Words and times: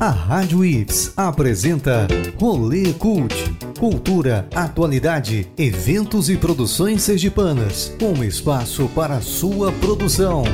A 0.00 0.10
Rádio 0.10 0.64
Ips 0.64 1.12
apresenta 1.16 2.06
Rolê 2.40 2.92
Cult. 2.92 3.34
Cultura, 3.78 4.48
atualidade, 4.54 5.46
eventos 5.58 6.30
e 6.30 6.36
produções 6.36 7.02
sergipanas. 7.02 7.92
Um 8.00 8.22
espaço 8.22 8.88
para 8.94 9.20
sua 9.20 9.72
produção. 9.72 10.44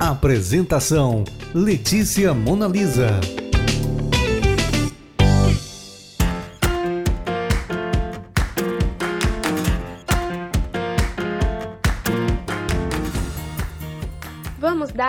Apresentação: 0.00 1.24
Letícia 1.54 2.34
Monalisa. 2.34 3.20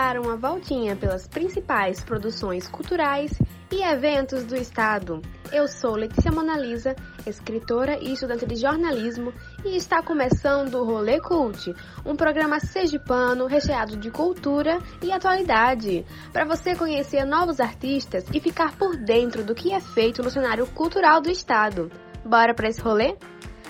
Dar 0.10 0.20
uma 0.20 0.36
voltinha 0.36 0.96
pelas 0.96 1.28
principais 1.28 2.04
produções 2.04 2.68
culturais 2.68 3.32
e 3.72 3.84
eventos 3.84 4.44
do 4.44 4.56
estado. 4.56 5.22
Eu 5.52 5.68
sou 5.68 5.96
Letícia 5.96 6.32
Monalisa, 6.32 6.96
escritora 7.28 7.96
e 8.02 8.14
estudante 8.14 8.44
de 8.48 8.56
jornalismo, 8.56 9.32
e 9.64 9.78
está 9.78 10.02
começando 10.02 10.74
o 10.74 10.84
Rolê 10.84 11.22
Cult, 11.22 11.76
um 12.04 12.16
programa 12.16 12.60
sergipano 12.60 13.46
recheado 13.46 13.98
de 13.98 14.10
cultura 14.10 14.80
e 15.04 15.12
atualidade, 15.12 16.04
para 16.34 16.44
você 16.44 16.76
conhecer 16.76 17.24
novos 17.24 17.60
artistas 17.60 18.26
e 18.34 18.40
ficar 18.40 18.76
por 18.78 18.98
dentro 18.98 19.44
do 19.44 19.54
que 19.54 19.72
é 19.72 19.80
feito 19.80 20.24
no 20.24 20.32
cenário 20.32 20.66
cultural 20.66 21.22
do 21.22 21.30
estado. 21.30 21.92
Bora 22.26 22.56
para 22.56 22.70
esse 22.70 22.82
rolê? 22.82 23.16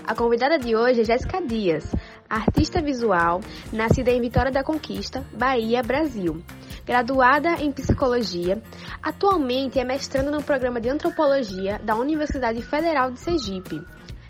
A 0.08 0.16
convidada 0.16 0.58
de 0.58 0.76
hoje 0.76 1.02
é 1.02 1.04
Jéssica 1.04 1.40
Dias, 1.40 1.86
artista 2.30 2.82
visual, 2.82 3.42
nascida 3.74 4.12
em 4.12 4.22
Vitória 4.22 4.52
da 4.52 4.64
Conquista, 4.64 5.26
Bahia, 5.34 5.82
Brasil. 5.82 6.44
Graduada 6.86 7.56
em 7.62 7.72
psicologia, 7.72 8.62
atualmente 9.02 9.80
é 9.80 9.84
mestrando 9.84 10.30
no 10.30 10.44
programa 10.44 10.80
de 10.80 10.90
antropologia 10.90 11.80
da 11.84 11.96
Universidade 11.96 12.62
Federal 12.62 13.12
de 13.12 13.20
Sergipe. 13.20 13.82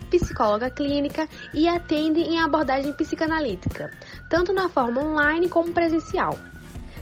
Psicóloga 0.10 0.70
clínica 0.70 1.28
e 1.54 1.68
atende 1.68 2.22
em 2.22 2.40
abordagem 2.40 2.94
psicanalítica, 2.94 3.92
tanto 4.30 4.54
na 4.54 4.70
forma 4.70 5.02
online 5.02 5.50
como 5.50 5.72
presencial. 5.72 6.38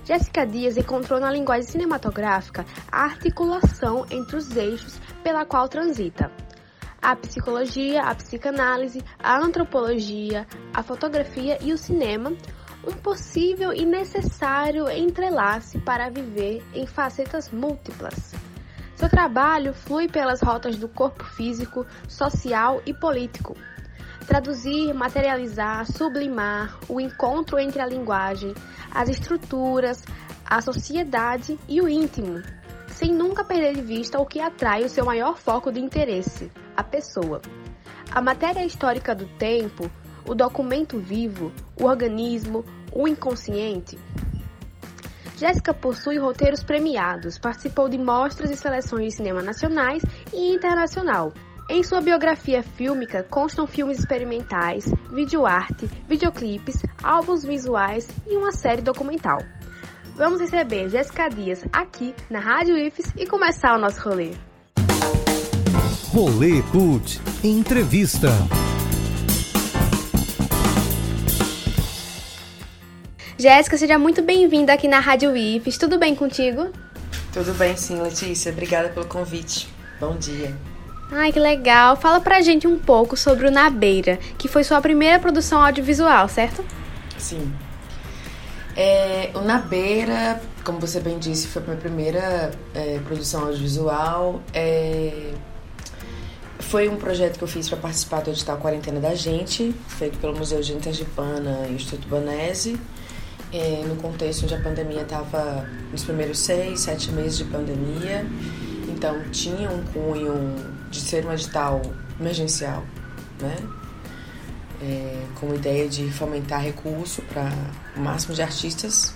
Jéssica 0.04 0.46
Dias 0.46 0.78
encontrou 0.78 1.20
na 1.20 1.32
linguagem 1.32 1.70
cinematográfica 1.70 2.66
a 2.92 3.04
articulação 3.04 4.06
entre 4.10 4.36
os 4.36 4.56
eixos 4.56 5.00
pela 5.24 5.46
qual 5.46 5.68
transita 5.68 6.32
a 7.08 7.16
psicologia, 7.16 8.04
a 8.04 8.14
psicanálise, 8.14 9.02
a 9.18 9.38
antropologia, 9.38 10.46
a 10.74 10.84
fotografia 10.84 11.58
e 11.62 11.72
o 11.72 11.78
cinema, 11.78 12.34
um 12.86 12.92
possível 12.92 13.72
e 13.72 13.86
necessário 13.86 14.90
entrelace 14.90 15.80
para 15.80 16.10
viver 16.10 16.62
em 16.74 16.86
facetas 16.86 17.50
múltiplas. 17.50 18.34
Seu 18.94 19.08
trabalho 19.08 19.74
flui 19.74 20.10
pelas 20.10 20.42
rotas 20.42 20.76
do 20.76 20.90
corpo 20.90 21.24
físico, 21.24 21.86
social 22.10 22.82
e 22.86 22.94
político. 22.94 23.56
Traduzir, 24.28 24.94
materializar, 24.94 25.90
sublimar 25.90 26.78
o 26.90 27.00
encontro 27.00 27.58
entre 27.58 27.82
a 27.82 27.86
linguagem, 27.86 28.54
as 28.94 29.08
estruturas, 29.08 30.04
a 30.46 30.60
sociedade 30.60 31.58
e 31.70 31.80
o 31.80 31.88
íntimo, 31.88 32.44
sem 32.98 33.14
nunca 33.14 33.44
perder 33.44 33.76
de 33.76 33.82
vista 33.82 34.20
o 34.20 34.26
que 34.26 34.40
atrai 34.40 34.84
o 34.84 34.90
seu 34.90 35.06
maior 35.06 35.38
foco 35.38 35.72
de 35.72 35.80
interesse, 35.80 36.52
a 36.76 36.84
pessoa. 36.84 37.40
A 38.10 38.20
matéria 38.20 38.66
histórica 38.66 39.14
do 39.14 39.28
tempo, 39.38 39.88
o 40.26 40.34
documento 40.34 40.98
vivo, 40.98 41.52
o 41.80 41.86
organismo, 41.86 42.66
o 42.92 43.08
inconsciente. 43.08 44.00
Jéssica 45.38 45.76
possui 45.76 46.18
roteiros 46.18 46.64
premiados, 46.64 47.38
participou 47.38 47.88
de 47.88 48.00
mostras 48.00 48.50
e 48.50 48.58
seleções 48.58 49.10
de 49.10 49.18
cinema 49.18 49.44
nacionais 49.44 50.02
e 50.34 50.56
internacional. 50.56 51.32
Em 51.70 51.84
sua 51.84 52.02
biografia 52.02 52.64
fílmica 52.64 53.22
constam 53.22 53.68
filmes 53.68 54.00
experimentais, 54.00 54.86
videoarte, 55.12 55.86
videoclipes, 56.08 56.82
álbuns 57.04 57.44
visuais 57.44 58.08
e 58.26 58.36
uma 58.36 58.52
série 58.52 58.82
documental. 58.82 59.38
Vamos 60.18 60.42
receber 60.42 60.90
Jéssica 60.90 61.30
Dias 61.30 61.64
aqui 61.72 62.12
na 62.28 62.40
Rádio 62.40 62.76
IFES 62.76 63.14
e 63.16 63.28
começar 63.28 63.76
o 63.76 63.78
nosso 63.78 64.02
rolê. 64.02 64.32
Rolê 66.12 66.64
Cult 66.72 67.22
Entrevista. 67.44 68.30
Jéssica, 73.38 73.78
seja 73.78 74.00
muito 74.00 74.24
bem-vinda 74.24 74.74
aqui 74.74 74.88
na 74.88 75.00
Rádio 75.00 75.38
IFES. 75.38 75.78
Tudo 75.78 76.00
bem 76.00 76.16
contigo? 76.16 76.72
Tudo 77.32 77.54
bem, 77.54 77.78
sim, 77.78 78.02
Letícia. 78.02 78.52
Obrigada 78.52 78.90
pelo 78.90 79.06
convite. 79.06 79.70
Bom 80.00 80.18
dia. 80.18 80.52
Ai, 81.12 81.32
que 81.32 81.40
legal. 81.40 81.96
Fala 81.96 82.20
pra 82.20 82.42
gente 82.42 82.66
um 82.66 82.80
pouco 82.80 83.16
sobre 83.16 83.48
o 83.48 83.52
Na 83.52 83.70
Beira, 83.70 84.18
que 84.36 84.48
foi 84.48 84.64
sua 84.64 84.82
primeira 84.82 85.20
produção 85.20 85.64
audiovisual, 85.64 86.28
certo? 86.28 86.66
Sim. 87.20 87.54
É, 88.80 89.32
o 89.34 89.42
Na 89.42 89.58
Beira, 89.58 90.40
como 90.64 90.80
você 90.80 91.00
bem 91.00 91.18
disse, 91.18 91.48
foi 91.48 91.64
a 91.64 91.66
minha 91.66 91.78
primeira 91.78 92.52
é, 92.76 93.00
produção 93.00 93.46
audiovisual. 93.46 94.40
É, 94.54 95.34
foi 96.60 96.88
um 96.88 96.96
projeto 96.96 97.40
que 97.40 97.44
eu 97.44 97.48
fiz 97.48 97.68
para 97.68 97.80
participar 97.80 98.22
do 98.22 98.30
edital 98.30 98.58
Quarentena 98.58 99.00
da 99.00 99.16
Gente, 99.16 99.74
feito 99.88 100.20
pelo 100.20 100.38
Museu 100.38 100.62
de 100.62 100.74
Intergipana 100.74 101.66
e 101.68 101.74
Instituto 101.74 102.08
Banese, 102.08 102.80
é, 103.52 103.84
no 103.88 103.96
contexto 103.96 104.44
onde 104.44 104.54
a 104.54 104.62
pandemia 104.62 105.02
estava 105.02 105.68
nos 105.92 106.04
primeiros 106.04 106.38
seis, 106.38 106.82
sete 106.82 107.12
meses 107.12 107.40
de 107.40 107.46
pandemia. 107.46 108.28
Então 108.88 109.24
tinha 109.32 109.72
um 109.72 109.84
cunho 109.86 110.54
de 110.92 111.00
ser 111.02 111.26
um 111.26 111.34
edital 111.34 111.82
emergencial, 112.20 112.84
né? 113.42 113.56
É, 114.80 115.24
com 115.40 115.52
a 115.52 115.56
ideia 115.56 115.90
de 115.90 116.12
fomentar 116.12 116.62
recurso 116.62 117.24
para 117.24 117.52
o 117.96 118.00
máximo 118.00 118.36
de 118.36 118.42
artistas. 118.44 119.14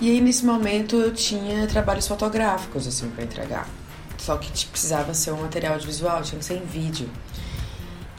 E 0.00 0.10
aí 0.10 0.20
nesse 0.20 0.44
momento 0.44 0.96
eu 0.96 1.12
tinha 1.12 1.66
trabalhos 1.66 2.06
fotográficos 2.06 2.86
assim 2.86 3.08
para 3.10 3.24
entregar. 3.24 3.68
Só 4.18 4.36
que 4.36 4.52
tipo, 4.52 4.72
precisava 4.72 5.14
ser 5.14 5.32
um 5.32 5.42
material 5.42 5.74
audiovisual, 5.74 6.22
tinha 6.22 6.38
que 6.38 6.44
ser 6.44 6.54
em 6.54 6.64
vídeo. 6.64 7.08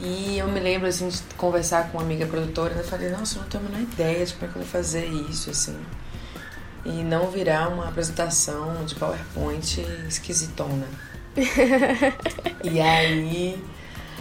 E 0.00 0.36
eu 0.38 0.48
me 0.48 0.60
lembro, 0.60 0.86
assim, 0.86 1.08
de 1.08 1.18
conversar 1.36 1.90
com 1.90 1.98
uma 1.98 2.04
amiga 2.04 2.26
produtora, 2.26 2.74
eu 2.74 2.84
falei, 2.84 3.08
nossa, 3.10 3.38
eu 3.38 3.42
não 3.42 3.48
tenho 3.48 3.64
a 3.64 3.68
menor 3.68 3.82
ideia 3.82 4.26
de 4.26 4.34
como 4.34 4.44
é 4.44 4.52
que 4.52 4.58
eu 4.58 4.62
vou 4.62 4.70
fazer 4.70 5.06
isso, 5.06 5.50
assim. 5.50 5.76
E 6.84 6.90
não 7.02 7.30
virar 7.30 7.68
uma 7.68 7.88
apresentação 7.88 8.84
de 8.84 8.94
PowerPoint 8.96 9.80
esquisitona. 10.06 10.86
e 12.62 12.80
aí 12.80 13.58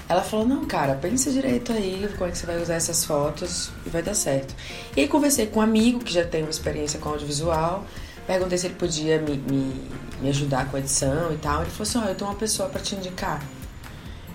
ela 0.07 0.21
falou, 0.21 0.45
não, 0.45 0.65
cara, 0.65 0.95
pensa 0.95 1.31
direito 1.31 1.71
aí 1.71 2.09
como 2.17 2.29
é 2.29 2.31
que 2.31 2.37
você 2.37 2.45
vai 2.45 2.61
usar 2.61 2.75
essas 2.75 3.05
fotos 3.05 3.69
e 3.85 3.89
vai 3.89 4.01
dar 4.01 4.13
certo. 4.13 4.53
E 4.95 5.01
aí 5.01 5.07
conversei 5.07 5.47
com 5.47 5.59
um 5.59 5.63
amigo 5.63 5.99
que 5.99 6.13
já 6.13 6.25
tem 6.25 6.43
uma 6.43 6.51
experiência 6.51 6.99
com 6.99 7.09
audiovisual, 7.09 7.85
perguntei 8.27 8.57
se 8.57 8.67
ele 8.67 8.75
podia 8.75 9.19
me, 9.19 9.37
me, 9.37 9.89
me 10.21 10.29
ajudar 10.29 10.69
com 10.69 10.77
a 10.77 10.79
edição 10.79 11.31
e 11.33 11.37
tal. 11.37 11.61
Ele 11.61 11.71
falou 11.71 11.83
assim, 11.83 11.97
ó, 11.97 12.01
oh, 12.05 12.09
eu 12.09 12.15
tenho 12.15 12.29
uma 12.29 12.37
pessoa 12.37 12.69
para 12.69 12.81
te 12.81 12.95
indicar 12.95 13.41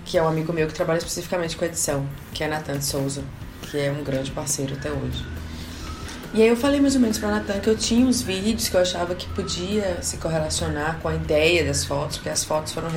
que 0.09 0.17
é 0.17 0.23
um 0.23 0.27
amigo 0.27 0.51
meu 0.51 0.65
que 0.65 0.73
trabalha 0.73 0.97
especificamente 0.97 1.55
com 1.55 1.63
edição, 1.63 2.03
que 2.33 2.43
é 2.43 2.47
Nathan 2.47 2.81
Souza, 2.81 3.23
que 3.61 3.77
é 3.77 3.91
um 3.91 4.03
grande 4.03 4.31
parceiro 4.31 4.73
até 4.73 4.91
hoje. 4.91 5.23
E 6.33 6.41
aí 6.41 6.47
eu 6.47 6.57
falei 6.57 6.81
mais 6.81 6.95
ou 6.95 7.01
menos 7.01 7.19
para 7.19 7.29
Nathan 7.29 7.59
que 7.59 7.69
eu 7.69 7.77
tinha 7.77 8.03
uns 8.03 8.19
vídeos 8.19 8.69
que 8.69 8.75
eu 8.75 8.81
achava 8.81 9.13
que 9.13 9.27
podia 9.29 10.01
se 10.01 10.17
correlacionar 10.17 10.99
com 10.99 11.09
a 11.09 11.15
ideia 11.15 11.63
das 11.63 11.85
fotos, 11.85 12.17
porque 12.17 12.29
as 12.29 12.43
fotos 12.43 12.71
foram 12.71 12.89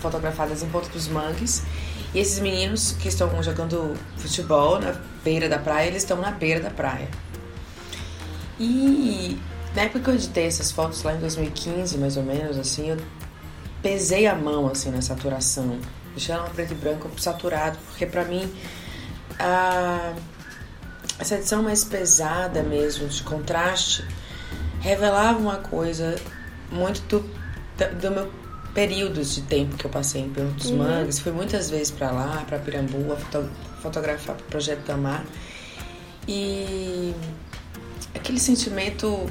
fotografadas 0.00 0.64
em 0.64 0.68
Ponta 0.68 0.88
dos 0.88 1.06
Mangues. 1.06 1.62
E 2.14 2.18
esses 2.18 2.40
meninos 2.40 2.92
que 2.92 3.08
estão 3.08 3.42
jogando 3.42 3.96
futebol 4.16 4.80
na 4.80 4.94
beira 5.22 5.48
da 5.48 5.58
praia, 5.58 5.88
eles 5.88 6.02
estão 6.02 6.20
na 6.20 6.30
beira 6.30 6.60
da 6.60 6.70
praia. 6.70 7.08
E 8.58 9.38
na 9.74 9.82
época 9.82 10.00
que 10.00 10.10
eu 10.10 10.14
editei 10.14 10.46
essas 10.46 10.72
fotos 10.72 11.02
lá 11.02 11.14
em 11.14 11.20
2015, 11.20 11.98
mais 11.98 12.16
ou 12.16 12.22
menos, 12.22 12.58
assim, 12.58 12.90
eu 12.90 12.96
pesei 13.82 14.26
a 14.26 14.34
mão 14.34 14.68
assim 14.68 14.90
na 14.90 15.00
saturação 15.00 15.78
deixar 16.14 16.34
ela 16.34 16.50
preto 16.50 16.72
e 16.72 16.74
branco 16.74 17.10
saturado, 17.18 17.78
porque 17.88 18.04
para 18.04 18.24
mim 18.24 18.52
a, 19.38 20.12
essa 21.18 21.36
edição 21.36 21.62
mais 21.62 21.84
pesada 21.84 22.62
mesmo, 22.62 23.08
de 23.08 23.22
contraste, 23.22 24.04
revelava 24.80 25.38
uma 25.38 25.56
coisa 25.56 26.16
muito 26.70 27.00
do, 27.02 27.20
do 28.00 28.10
meu 28.10 28.32
período 28.74 29.22
de 29.22 29.42
tempo 29.42 29.76
que 29.76 29.84
eu 29.84 29.90
passei 29.90 30.22
em 30.22 30.30
Pelo 30.30 30.50
dos 30.52 30.70
uhum. 30.70 30.78
Mangues. 30.78 31.18
Fui 31.18 31.32
muitas 31.32 31.70
vezes 31.70 31.90
para 31.90 32.10
lá, 32.10 32.44
para 32.46 32.58
Pirambu, 32.58 33.16
foto, 33.16 33.48
fotografar 33.82 34.36
para 34.36 34.44
o 34.44 34.48
Projeto 34.48 34.84
Tamar. 34.84 35.24
E 36.28 37.14
aquele 38.14 38.38
sentimento 38.38 39.26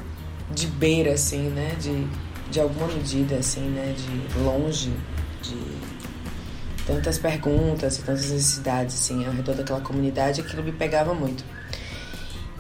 de 0.52 0.68
beira, 0.68 1.14
assim, 1.14 1.50
né? 1.50 1.76
De, 1.80 2.08
de 2.52 2.60
alguma 2.60 2.88
medida, 2.88 3.36
assim, 3.36 3.62
né? 3.62 3.96
De 3.98 4.40
longe, 4.40 4.92
de 5.42 5.80
tantas 6.90 7.20
perguntas 7.20 8.00
e 8.00 8.02
tantas 8.02 8.32
necessidades 8.32 8.96
assim 8.96 9.24
ao 9.26 9.32
redor 9.32 9.54
daquela 9.54 9.80
comunidade, 9.80 10.42
aquilo 10.42 10.64
me 10.64 10.72
pegava 10.72 11.14
muito. 11.14 11.44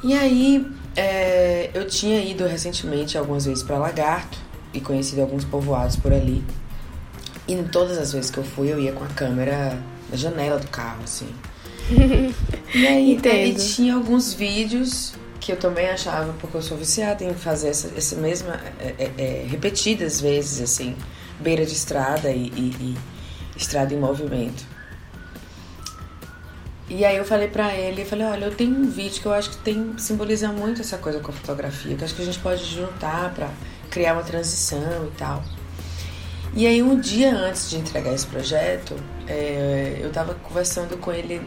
E 0.03 0.13
aí 0.13 0.65
é, 0.95 1.71
eu 1.73 1.87
tinha 1.87 2.21
ido 2.23 2.45
recentemente 2.45 3.17
algumas 3.17 3.45
vezes 3.45 3.63
para 3.63 3.77
Lagarto 3.77 4.37
e 4.73 4.79
conhecido 4.79 5.21
alguns 5.21 5.43
povoados 5.43 5.95
por 5.95 6.13
ali. 6.13 6.43
E 7.49 7.63
todas 7.63 7.97
as 7.97 8.13
vezes 8.13 8.29
que 8.29 8.37
eu 8.37 8.43
fui, 8.43 8.71
eu 8.71 8.79
ia 8.79 8.91
com 8.91 9.03
a 9.03 9.07
câmera 9.07 9.75
na 10.07 10.15
janela 10.15 10.59
do 10.59 10.67
carro, 10.67 11.03
assim. 11.03 11.27
e 12.75 12.85
aí, 12.85 13.19
aí 13.23 13.55
tinha 13.55 13.95
alguns 13.95 14.35
vídeos 14.35 15.13
que 15.39 15.51
eu 15.51 15.57
também 15.57 15.89
achava, 15.89 16.31
porque 16.33 16.55
eu 16.57 16.61
sou 16.61 16.77
viciada 16.77 17.23
em 17.23 17.33
fazer 17.33 17.69
essa, 17.69 17.91
essa 17.97 18.15
mesma. 18.17 18.53
É, 18.79 18.93
é, 18.99 19.11
é 19.17 19.47
repetidas 19.49 20.21
vezes, 20.21 20.61
assim, 20.61 20.95
beira 21.39 21.65
de 21.65 21.73
estrada 21.73 22.29
e, 22.29 22.53
e, 22.55 22.75
e 22.79 22.97
estrada 23.57 23.95
em 23.95 23.97
movimento. 23.97 24.63
E 26.87 27.03
aí 27.03 27.17
eu 27.17 27.25
falei 27.25 27.47
pra 27.47 27.73
ele, 27.75 28.03
eu 28.03 28.05
falei, 28.05 28.27
olha, 28.27 28.45
eu 28.45 28.55
tenho 28.55 28.75
um 28.75 28.91
vídeo 28.91 29.21
que 29.21 29.25
eu 29.25 29.33
acho 29.33 29.49
que 29.49 29.57
tem 29.57 29.95
simboliza 29.97 30.49
muito 30.49 30.81
essa 30.81 30.99
coisa 30.99 31.19
com 31.19 31.31
a 31.31 31.33
fotografia, 31.33 31.95
que 31.95 32.03
acho 32.03 32.13
que 32.13 32.21
a 32.21 32.25
gente 32.25 32.39
pode 32.39 32.63
juntar 32.63 33.33
pra 33.33 33.49
criar 33.89 34.13
uma 34.13 34.23
transição 34.23 35.07
e 35.07 35.17
tal. 35.17 35.43
E 36.53 36.65
aí 36.65 36.81
um 36.81 36.99
dia 36.99 37.33
antes 37.33 37.69
de 37.69 37.77
entregar 37.77 38.13
esse 38.13 38.25
projeto, 38.25 38.95
é, 39.27 39.99
eu 40.01 40.11
tava 40.11 40.33
conversando 40.35 40.97
com 40.97 41.11
ele 41.11 41.41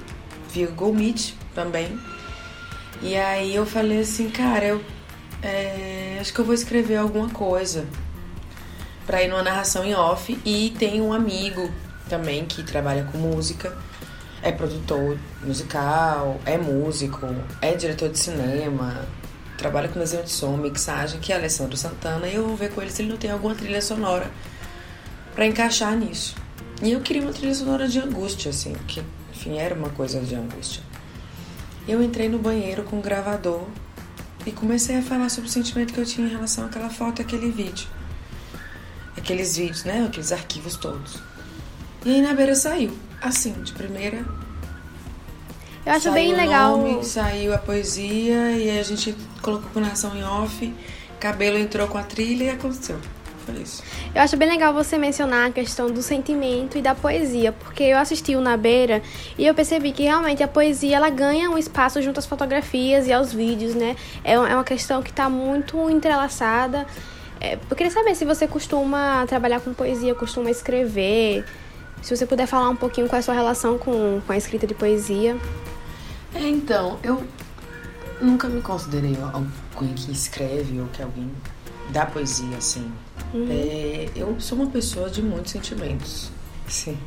via 0.50 0.66
Google 0.68 0.94
Meet 0.94 1.34
também. 1.54 1.98
E 3.02 3.16
aí 3.16 3.54
eu 3.54 3.66
falei 3.66 4.00
assim, 4.00 4.30
cara, 4.30 4.64
eu 4.64 4.84
é, 5.42 6.18
acho 6.20 6.32
que 6.32 6.38
eu 6.38 6.44
vou 6.44 6.54
escrever 6.54 6.96
alguma 6.96 7.28
coisa 7.30 7.86
para 9.04 9.22
ir 9.22 9.28
numa 9.28 9.42
narração 9.42 9.84
em 9.84 9.94
off. 9.94 10.38
E 10.44 10.74
tem 10.78 11.00
um 11.00 11.12
amigo 11.12 11.68
também 12.08 12.44
que 12.44 12.62
trabalha 12.62 13.04
com 13.04 13.18
música 13.18 13.76
é 14.42 14.50
produtor 14.50 15.16
musical, 15.42 16.40
é 16.44 16.58
músico, 16.58 17.20
é 17.60 17.74
diretor 17.74 18.08
de 18.08 18.18
cinema, 18.18 19.06
trabalha 19.56 19.88
com 19.88 20.00
desenho 20.00 20.24
de 20.24 20.30
som, 20.30 20.56
mixagem, 20.56 21.20
que 21.20 21.32
é 21.32 21.36
Alessandro 21.36 21.76
Santana, 21.76 22.26
e 22.26 22.34
eu 22.34 22.46
vou 22.46 22.56
ver 22.56 22.72
com 22.72 22.82
ele 22.82 22.90
se 22.90 23.02
ele 23.02 23.10
não 23.10 23.16
tem 23.16 23.30
alguma 23.30 23.54
trilha 23.54 23.80
sonora 23.80 24.28
para 25.34 25.46
encaixar 25.46 25.96
nisso. 25.96 26.34
E 26.82 26.92
eu 26.92 27.00
queria 27.00 27.22
uma 27.22 27.32
trilha 27.32 27.54
sonora 27.54 27.88
de 27.88 27.98
angústia, 27.98 28.50
assim, 28.50 28.74
que, 28.86 29.02
enfim, 29.32 29.58
era 29.58 29.74
uma 29.74 29.90
coisa 29.90 30.20
de 30.20 30.34
angústia. 30.34 30.82
Eu 31.86 32.02
entrei 32.02 32.28
no 32.28 32.38
banheiro 32.38 32.82
com 32.84 32.96
um 32.96 33.00
gravador 33.00 33.66
e 34.44 34.52
comecei 34.52 34.96
a 34.96 35.02
falar 35.02 35.28
sobre 35.28 35.48
o 35.48 35.52
sentimento 35.52 35.92
que 35.92 36.00
eu 36.00 36.06
tinha 36.06 36.26
em 36.26 36.30
relação 36.30 36.66
àquela 36.66 36.90
foto 36.90 37.20
e 37.20 37.22
aquele 37.22 37.50
vídeo. 37.50 37.86
Aqueles 39.16 39.56
vídeos, 39.56 39.84
né? 39.84 40.04
Aqueles 40.06 40.32
arquivos 40.32 40.76
todos. 40.76 41.16
E 42.04 42.14
aí 42.14 42.22
na 42.22 42.34
beira 42.34 42.54
saiu 42.54 42.92
assim, 43.22 43.52
de 43.62 43.72
primeira. 43.72 44.24
Eu 45.86 45.92
acho 45.92 46.10
bem 46.12 46.34
legal. 46.34 46.76
Nome, 46.76 47.04
saiu 47.04 47.54
a 47.54 47.58
poesia 47.58 48.52
e 48.52 48.78
a 48.78 48.82
gente 48.82 49.14
colocou 49.40 49.70
com 49.70 49.80
nação 49.80 50.16
em 50.16 50.24
off, 50.24 50.74
cabelo 51.20 51.56
entrou 51.56 51.86
com 51.88 51.98
a 51.98 52.02
trilha 52.02 52.44
e 52.44 52.50
aconteceu. 52.50 52.98
Isso. 53.60 53.82
Eu 54.14 54.22
acho 54.22 54.36
bem 54.36 54.48
legal 54.48 54.72
você 54.72 54.96
mencionar 54.96 55.48
a 55.48 55.52
questão 55.52 55.90
do 55.90 56.02
sentimento 56.02 56.78
e 56.78 56.82
da 56.82 56.94
poesia, 56.94 57.52
porque 57.52 57.82
eu 57.82 57.98
assisti 57.98 58.36
o 58.36 58.40
Na 58.40 58.56
Beira 58.56 59.02
e 59.36 59.46
eu 59.46 59.54
percebi 59.54 59.92
que 59.92 60.04
realmente 60.04 60.42
a 60.42 60.48
poesia 60.48 60.96
ela 60.96 61.10
ganha 61.10 61.50
um 61.50 61.58
espaço 61.58 62.00
junto 62.00 62.18
às 62.18 62.26
fotografias 62.26 63.06
e 63.06 63.12
aos 63.12 63.32
vídeos, 63.32 63.74
né? 63.74 63.96
É, 64.22 64.34
é 64.34 64.38
uma 64.38 64.64
questão 64.64 65.02
que 65.02 65.10
está 65.10 65.28
muito 65.28 65.90
entrelaçada. 65.90 66.86
É, 67.40 67.58
eu 67.68 67.76
queria 67.76 67.92
saber 67.92 68.14
se 68.14 68.24
você 68.24 68.46
costuma 68.46 69.26
trabalhar 69.26 69.60
com 69.60 69.74
poesia, 69.74 70.14
costuma 70.14 70.50
escrever. 70.50 71.44
Se 72.00 72.14
você 72.14 72.24
puder 72.24 72.46
falar 72.46 72.68
um 72.68 72.76
pouquinho 72.76 73.08
qual 73.08 73.16
é 73.16 73.20
a 73.20 73.22
sua 73.22 73.34
relação 73.34 73.78
com, 73.78 74.20
com 74.24 74.32
a 74.32 74.36
escrita 74.36 74.66
de 74.66 74.74
poesia. 74.74 75.36
É, 76.34 76.48
então, 76.48 76.98
eu 77.02 77.22
nunca 78.20 78.48
me 78.48 78.62
considerei 78.62 79.16
alguém 79.32 79.94
que 79.94 80.12
escreve 80.12 80.80
ou 80.80 80.86
que 80.88 81.02
alguém 81.02 81.30
dá 81.90 82.06
poesia, 82.06 82.56
assim. 82.56 82.90
Uhum. 83.34 83.48
É, 83.50 84.08
eu 84.14 84.38
sou 84.40 84.58
uma 84.58 84.70
pessoa 84.70 85.10
de 85.10 85.22
muitos 85.22 85.52
sentimentos, 85.52 86.30
sim. 86.68 86.98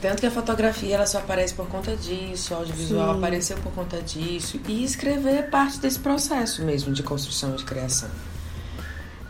Tanto 0.00 0.20
que 0.20 0.26
a 0.26 0.30
fotografia 0.30 0.94
ela 0.94 1.06
só 1.06 1.18
aparece 1.18 1.52
por 1.52 1.66
conta 1.68 1.94
disso, 1.94 2.54
o 2.54 2.56
audiovisual 2.56 3.12
Sim. 3.12 3.18
apareceu 3.18 3.58
por 3.58 3.70
conta 3.72 4.00
disso. 4.00 4.58
E 4.66 4.82
escrever 4.82 5.34
é 5.34 5.42
parte 5.42 5.78
desse 5.78 5.98
processo 5.98 6.64
mesmo 6.64 6.92
de 6.92 7.02
construção 7.02 7.52
e 7.52 7.56
de 7.58 7.64
criação. 7.64 8.08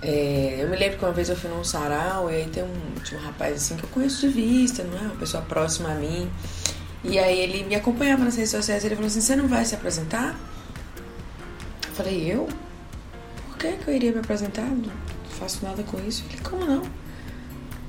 É, 0.00 0.58
eu 0.60 0.68
me 0.68 0.76
lembro 0.76 0.98
que 0.98 1.04
uma 1.04 1.12
vez 1.12 1.28
eu 1.28 1.36
fui 1.36 1.50
num 1.50 1.64
sarau 1.64 2.30
e 2.30 2.36
aí 2.36 2.46
tem 2.46 2.62
um, 2.62 3.00
tinha 3.02 3.20
um 3.20 3.24
rapaz 3.24 3.56
assim 3.56 3.76
que 3.76 3.82
eu 3.82 3.88
conheço 3.90 4.20
de 4.20 4.28
vista, 4.28 4.84
não 4.84 4.96
é? 4.96 5.02
Uma 5.02 5.16
pessoa 5.16 5.42
próxima 5.42 5.90
a 5.90 5.94
mim. 5.94 6.30
E 7.02 7.18
aí 7.18 7.38
ele 7.38 7.64
me 7.64 7.74
acompanhava 7.74 8.24
nas 8.24 8.36
redes 8.36 8.50
sociais 8.50 8.84
e 8.84 8.86
ele 8.86 8.94
falou 8.94 9.08
assim, 9.08 9.20
você 9.20 9.34
não 9.34 9.48
vai 9.48 9.64
se 9.64 9.74
apresentar? 9.74 10.38
Eu 11.88 11.94
falei, 11.94 12.32
eu? 12.32 12.48
Que, 13.60 13.72
que 13.72 13.88
eu 13.88 13.94
iria 13.94 14.10
me 14.10 14.20
apresentar? 14.20 14.64
Não 14.64 14.90
faço 15.38 15.62
nada 15.62 15.82
com 15.82 16.00
isso. 16.08 16.24
Ele, 16.30 16.40
como 16.40 16.64
não? 16.64 16.82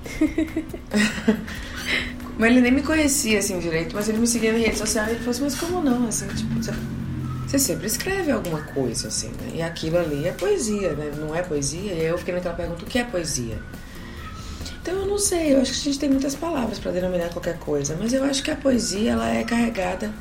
mas 2.38 2.52
ele 2.52 2.60
nem 2.60 2.74
me 2.74 2.82
conhecia 2.84 3.40
assim 3.40 3.58
direito, 3.58 3.96
mas 3.96 4.10
ele 4.10 4.18
me 4.18 4.28
seguia 4.28 4.52
nas 4.52 4.62
redes 4.62 4.80
sociais 4.80 5.08
e 5.08 5.12
ele 5.12 5.20
falou 5.20 5.32
assim, 5.32 5.44
mas 5.44 5.56
como 5.56 5.82
não? 5.82 6.08
Assim, 6.08 6.28
tipo, 6.28 6.54
você 7.48 7.58
sempre 7.58 7.88
escreve 7.88 8.32
alguma 8.32 8.62
coisa, 8.62 9.08
assim, 9.08 9.30
né? 9.30 9.52
E 9.56 9.62
aquilo 9.62 9.98
ali 9.98 10.28
é 10.28 10.34
poesia, 10.34 10.94
né? 10.94 11.10
Não 11.18 11.34
é 11.34 11.42
poesia? 11.42 11.94
E 11.94 12.04
eu 12.04 12.18
fiquei 12.18 12.34
naquela 12.34 12.56
pergunta, 12.56 12.84
o 12.84 12.88
que 12.88 13.00
é 13.00 13.06
poesia? 13.06 13.58
Então 14.82 14.96
eu 14.96 15.06
não 15.06 15.18
sei, 15.18 15.54
eu 15.54 15.62
acho 15.62 15.72
que 15.72 15.80
a 15.80 15.84
gente 15.84 16.00
tem 16.00 16.10
muitas 16.10 16.36
palavras 16.36 16.80
para 16.80 16.92
denominar 16.92 17.30
qualquer 17.30 17.58
coisa, 17.60 17.96
mas 17.98 18.12
eu 18.12 18.24
acho 18.26 18.44
que 18.44 18.52
a 18.52 18.56
poesia, 18.56 19.12
ela 19.12 19.30
é 19.30 19.44
carregada, 19.44 20.12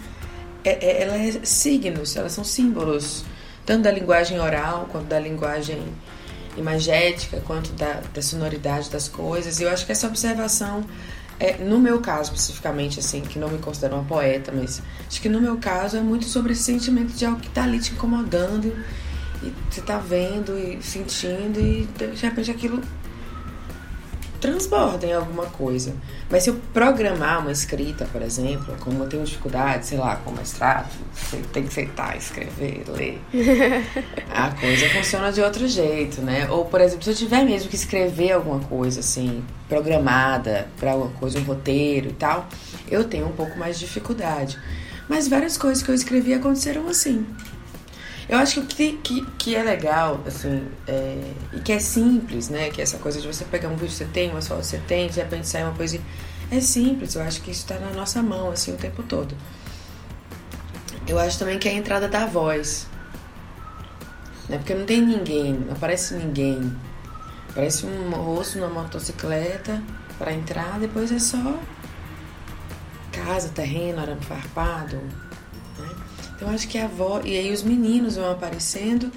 é, 0.63 0.71
é, 0.85 1.03
ela 1.03 1.17
é 1.17 1.41
signos, 1.43 2.15
elas 2.15 2.33
são 2.33 2.45
símbolos, 2.45 3.25
tanto 3.65 3.83
da 3.83 3.91
linguagem 3.91 4.41
oral, 4.41 4.89
quanto 4.91 5.07
da 5.07 5.19
linguagem 5.19 5.83
imagética, 6.57 7.41
quanto 7.47 7.73
da, 7.73 8.01
da 8.13 8.23
sonoridade 8.23 8.91
das 8.91 9.09
coisas. 9.09 9.61
E 9.61 9.65
eu 9.65 9.71
acho 9.71 9.87
que 9.87 9.93
essa 9.93 10.07
observação 10.07 10.85
é, 11.41 11.57
no 11.57 11.81
meu 11.81 12.01
caso, 12.01 12.25
especificamente, 12.35 13.01
assim, 13.01 13.23
que 13.23 13.39
não 13.39 13.49
me 13.49 13.59
considero 13.59 13.95
uma 13.95 14.05
poeta, 14.05 14.53
mas 14.55 14.83
acho 15.09 15.23
que 15.23 15.29
no 15.29 15.41
meu 15.41 15.57
caso 15.57 15.97
é 15.97 16.01
muito 16.01 16.27
sobre 16.27 16.53
esse 16.53 16.65
sentimento 16.65 17.15
de 17.15 17.25
algo 17.25 17.41
que 17.41 17.49
tá 17.49 17.65
ali 17.65 17.81
te 17.81 17.93
incomodando 17.93 18.77
e 19.43 19.51
você 19.71 19.81
tá 19.81 19.97
vendo 19.97 20.59
e 20.59 20.83
sentindo 20.83 21.59
e 21.59 21.89
de 21.97 22.15
repente 22.21 22.51
aquilo 22.51 22.83
transborda 24.41 25.07
em 25.07 25.13
alguma 25.13 25.47
coisa. 25.47 25.95
Mas 26.31 26.45
se 26.45 26.51
eu 26.51 26.57
programar 26.73 27.41
uma 27.41 27.53
escrita, 27.53 28.07
por 28.07 28.23
exemplo, 28.23 28.75
como 28.81 29.05
eu 29.05 29.09
tenho 29.09 29.25
dificuldade, 29.25 29.87
sei 29.87 29.99
lá, 29.99 30.17
com 30.17 30.33
mestrado, 30.33 30.91
tem 31.53 31.65
que 31.65 31.73
sentar, 31.73 32.17
escrever, 32.17 32.85
ler. 32.89 33.21
a 34.33 34.51
coisa 34.51 34.89
funciona 34.91 35.31
de 35.31 35.41
outro 35.41 35.69
jeito, 35.69 36.21
né? 36.23 36.49
Ou, 36.51 36.65
por 36.65 36.81
exemplo, 36.81 37.05
se 37.05 37.11
eu 37.11 37.15
tiver 37.15 37.45
mesmo 37.45 37.69
que 37.69 37.77
escrever 37.77 38.33
alguma 38.33 38.61
coisa, 38.61 39.01
assim, 39.01 39.45
programada 39.69 40.69
para 40.79 40.93
alguma 40.93 41.11
coisa, 41.13 41.39
um 41.39 41.43
roteiro 41.43 42.09
e 42.09 42.13
tal, 42.15 42.49
eu 42.91 43.05
tenho 43.05 43.27
um 43.27 43.33
pouco 43.33 43.59
mais 43.59 43.79
de 43.79 43.87
dificuldade. 43.87 44.59
Mas 45.09 45.27
várias 45.27 45.57
coisas 45.57 45.83
que 45.83 45.91
eu 45.91 45.95
escrevi 45.95 46.33
aconteceram 46.33 46.87
assim. 46.89 47.27
Eu 48.31 48.39
acho 48.39 48.63
que 48.63 48.93
que, 48.99 49.27
que 49.33 49.57
é 49.57 49.63
legal, 49.65 50.21
assim, 50.25 50.65
é, 50.87 51.33
e 51.53 51.59
que 51.59 51.73
é 51.73 51.81
simples, 51.81 52.49
né? 52.49 52.71
Que 52.71 52.81
é 52.81 52.85
essa 52.85 52.97
coisa 52.97 53.21
de 53.21 53.27
você 53.27 53.45
pegar 53.45 53.69
um 53.69 53.75
vídeo 53.75 53.91
você 53.91 54.05
tem, 54.05 54.31
uma 54.31 54.41
foto 54.41 54.63
você 54.63 54.79
tem, 54.79 55.09
de 55.09 55.19
repente 55.19 55.49
sair 55.49 55.65
uma 55.65 55.73
poesia. 55.73 56.01
É 56.49 56.61
simples, 56.61 57.17
eu 57.17 57.23
acho 57.23 57.41
que 57.43 57.51
isso 57.51 57.63
está 57.63 57.77
na 57.81 57.91
nossa 57.91 58.23
mão, 58.23 58.53
assim, 58.53 58.73
o 58.73 58.77
tempo 58.77 59.03
todo. 59.03 59.35
Eu 61.09 61.19
acho 61.19 61.41
também 61.41 61.59
que 61.59 61.69
é 61.69 61.73
a 61.73 61.75
entrada 61.75 62.07
da 62.07 62.25
voz. 62.25 62.87
Né? 64.49 64.59
Porque 64.59 64.75
não 64.75 64.87
tem 64.87 65.01
ninguém, 65.01 65.55
não 65.55 65.73
aparece 65.73 66.15
ninguém. 66.15 66.73
Parece 67.53 67.85
um 67.85 68.11
rosto 68.11 68.61
numa 68.61 68.83
motocicleta 68.83 69.83
para 70.21 70.33
entrar, 70.33 70.79
depois 70.79 71.11
é 71.11 71.19
só 71.19 71.59
casa, 73.11 73.49
terreno, 73.49 74.01
arame 74.01 74.23
farpado, 74.23 75.01
então 76.41 76.49
acho 76.49 76.67
que 76.67 76.79
a 76.79 76.87
avó. 76.87 77.21
E 77.23 77.37
aí 77.37 77.53
os 77.53 77.63
meninos 77.63 78.17
vão 78.17 78.31
aparecendo 78.31 79.13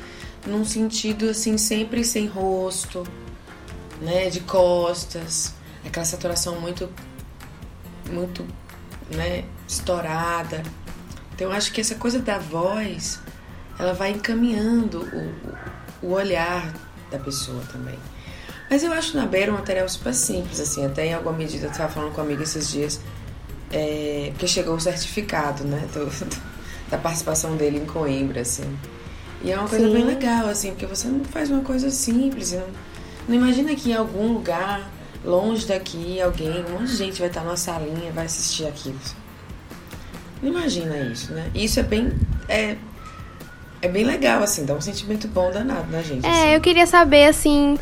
num 0.46 0.66
sentido 0.66 1.30
assim, 1.30 1.58
sempre 1.58 2.04
sem 2.04 2.28
rosto, 2.28 3.08
né? 4.02 4.30
De 4.30 4.42
costas, 4.42 5.54
aquela 5.86 6.06
saturação 6.06 6.60
muito, 6.60 6.90
muito, 8.12 8.46
né? 9.16 9.46
Estourada. 9.66 10.64
Então 11.34 11.50
acho 11.50 11.72
que 11.72 11.80
essa 11.80 11.96
coisa 11.96 12.20
da 12.20 12.38
voz, 12.38 13.22
ela 13.80 13.94
vai 13.94 14.12
encaminhando 14.12 15.08
o, 16.02 16.08
o 16.08 16.12
olhar 16.12 16.74
da 17.10 17.18
pessoa 17.18 17.64
também. 17.72 17.98
Mas 18.70 18.84
eu 18.84 18.92
acho 18.92 19.16
na 19.16 19.26
beira 19.26 19.50
um 19.50 19.56
material 19.56 19.88
super 19.88 20.14
simples, 20.14 20.60
assim, 20.60 20.86
até 20.86 21.08
em 21.08 21.14
alguma 21.14 21.38
medida 21.38 21.68
eu 21.68 21.72
estava 21.72 21.92
falando 21.92 22.12
com 22.12 22.20
uma 22.20 22.28
amiga 22.28 22.44
esses 22.44 22.70
dias, 22.70 23.00
é, 23.72 24.30
porque 24.32 24.48
chegou 24.48 24.76
o 24.76 24.80
certificado, 24.80 25.64
né? 25.64 25.88
Da 26.94 26.98
participação 27.00 27.56
dele 27.56 27.80
em 27.80 27.86
Coimbra, 27.86 28.42
assim. 28.42 28.64
E 29.44 29.52
é 29.52 29.58
uma 29.58 29.68
coisa 29.68 29.88
Sim. 29.88 29.94
bem 29.94 30.04
legal, 30.06 30.48
assim, 30.48 30.70
porque 30.70 30.86
você 30.86 31.08
não 31.08 31.26
faz 31.26 31.50
uma 31.50 31.62
coisa 31.62 31.90
simples. 31.90 32.52
Não, 32.52 32.68
não 33.28 33.36
imagina 33.36 33.74
que 33.76 33.90
em 33.90 33.96
algum 33.96 34.32
lugar, 34.34 34.88
longe 35.26 35.66
daqui, 35.66 36.22
alguém, 36.22 36.64
um 36.66 36.74
monte 36.74 36.92
de 36.92 36.96
gente 36.96 37.20
vai 37.20 37.30
estar 37.30 37.42
numa 37.42 37.58
salinha 37.58 38.12
vai 38.14 38.26
assistir 38.26 38.68
aquilo. 38.68 39.00
Não 40.42 40.50
imagina 40.50 40.96
isso, 41.00 41.34
né? 41.34 41.50
Isso 41.56 41.80
é 41.80 41.84
bem. 41.84 42.12
É, 42.48 42.78
é 43.82 43.88
bem 43.88 44.06
legal, 44.06 44.44
assim, 44.44 44.64
dá 44.64 44.76
um 44.76 44.82
sentimento 44.82 45.28
bom 45.28 45.52
danado 45.52 45.92
na 45.92 46.02
gente. 46.04 46.26
É, 46.26 46.30
assim. 46.30 46.50
eu 46.50 46.62
queria 46.62 46.86
saber, 46.86 47.26
assim. 47.26 47.78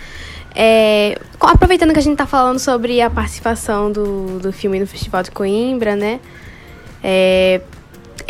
É, 0.56 1.20
aproveitando 1.40 1.92
que 1.92 2.00
a 2.00 2.02
gente 2.02 2.14
está 2.14 2.26
falando 2.26 2.60
sobre 2.60 3.02
a 3.02 3.10
participação 3.10 3.92
do, 3.92 4.40
do 4.40 4.54
filme 4.54 4.80
no 4.80 4.88
Festival 4.88 5.22
de 5.22 5.32
Coimbra, 5.32 5.96
né? 5.98 6.20
É, 7.04 7.62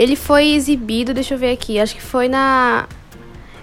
ele 0.01 0.15
foi 0.15 0.47
exibido, 0.53 1.13
deixa 1.13 1.35
eu 1.35 1.37
ver 1.37 1.51
aqui, 1.51 1.79
acho 1.79 1.93
que 1.93 2.01
foi 2.01 2.27
na. 2.27 2.87